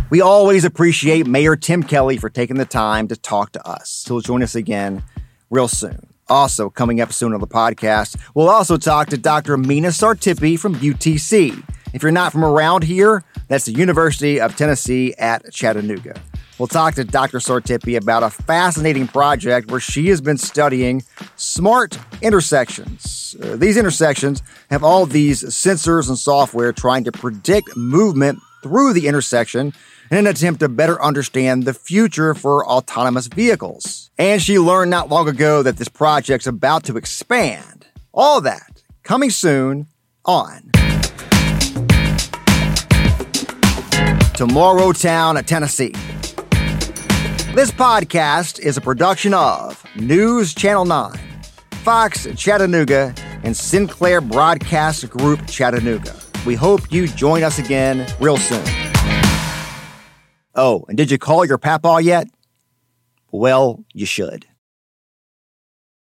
We 0.09 0.19
always 0.19 0.65
appreciate 0.65 1.25
Mayor 1.25 1.55
Tim 1.55 1.83
Kelly 1.83 2.17
for 2.17 2.29
taking 2.29 2.57
the 2.57 2.65
time 2.65 3.07
to 3.09 3.15
talk 3.15 3.53
to 3.53 3.65
us. 3.65 4.03
He'll 4.07 4.19
join 4.19 4.43
us 4.43 4.55
again 4.55 5.03
real 5.49 5.69
soon. 5.69 6.10
Also, 6.31 6.69
coming 6.69 7.01
up 7.01 7.11
soon 7.11 7.33
on 7.33 7.41
the 7.41 7.45
podcast, 7.45 8.17
we'll 8.35 8.49
also 8.49 8.77
talk 8.77 9.09
to 9.09 9.17
Dr. 9.17 9.57
Mina 9.57 9.89
Sartipi 9.89 10.57
from 10.57 10.75
UTC. 10.75 11.61
If 11.93 12.01
you're 12.01 12.11
not 12.13 12.31
from 12.31 12.45
around 12.45 12.85
here, 12.85 13.25
that's 13.49 13.65
the 13.65 13.73
University 13.73 14.39
of 14.39 14.55
Tennessee 14.55 15.13
at 15.17 15.51
Chattanooga. 15.51 16.21
We'll 16.57 16.69
talk 16.69 16.93
to 16.93 17.03
Dr. 17.03 17.39
Sartipi 17.39 17.97
about 17.97 18.23
a 18.23 18.29
fascinating 18.29 19.07
project 19.07 19.69
where 19.71 19.81
she 19.81 20.07
has 20.07 20.21
been 20.21 20.37
studying 20.37 21.03
smart 21.35 21.99
intersections. 22.21 23.35
Uh, 23.43 23.57
these 23.57 23.75
intersections 23.75 24.41
have 24.69 24.85
all 24.85 25.05
these 25.05 25.43
sensors 25.43 26.07
and 26.07 26.17
software 26.17 26.71
trying 26.71 27.03
to 27.03 27.11
predict 27.11 27.75
movement 27.75 28.39
through 28.61 28.93
the 28.93 29.07
intersection 29.07 29.73
in 30.09 30.17
an 30.17 30.27
attempt 30.27 30.59
to 30.59 30.69
better 30.69 31.01
understand 31.01 31.63
the 31.63 31.73
future 31.73 32.33
for 32.33 32.65
autonomous 32.67 33.27
vehicles. 33.27 34.11
And 34.17 34.41
she 34.41 34.59
learned 34.59 34.91
not 34.91 35.09
long 35.09 35.27
ago 35.27 35.63
that 35.63 35.77
this 35.77 35.87
project's 35.87 36.47
about 36.47 36.83
to 36.85 36.97
expand. 36.97 37.87
All 38.13 38.41
that 38.41 38.83
coming 39.03 39.29
soon 39.29 39.87
on 40.25 40.71
Tomorrow 44.35 44.91
Town, 44.93 45.35
Tennessee. 45.43 45.93
This 47.53 47.69
podcast 47.69 48.59
is 48.59 48.75
a 48.75 48.81
production 48.81 49.33
of 49.33 49.83
News 49.95 50.55
Channel 50.55 50.85
9, 50.85 51.19
Fox 51.83 52.27
Chattanooga, 52.35 53.13
and 53.43 53.55
Sinclair 53.55 54.19
Broadcast 54.19 55.09
Group 55.09 55.45
Chattanooga. 55.47 56.15
We 56.45 56.55
hope 56.55 56.91
you 56.91 57.07
join 57.07 57.43
us 57.43 57.59
again 57.59 58.07
real 58.19 58.37
soon. 58.37 58.63
Oh, 60.55 60.83
and 60.87 60.97
did 60.97 61.11
you 61.11 61.17
call 61.17 61.45
your 61.45 61.57
papa 61.57 61.99
yet? 62.01 62.27
Well, 63.31 63.83
you 63.93 64.05
should. 64.05 64.47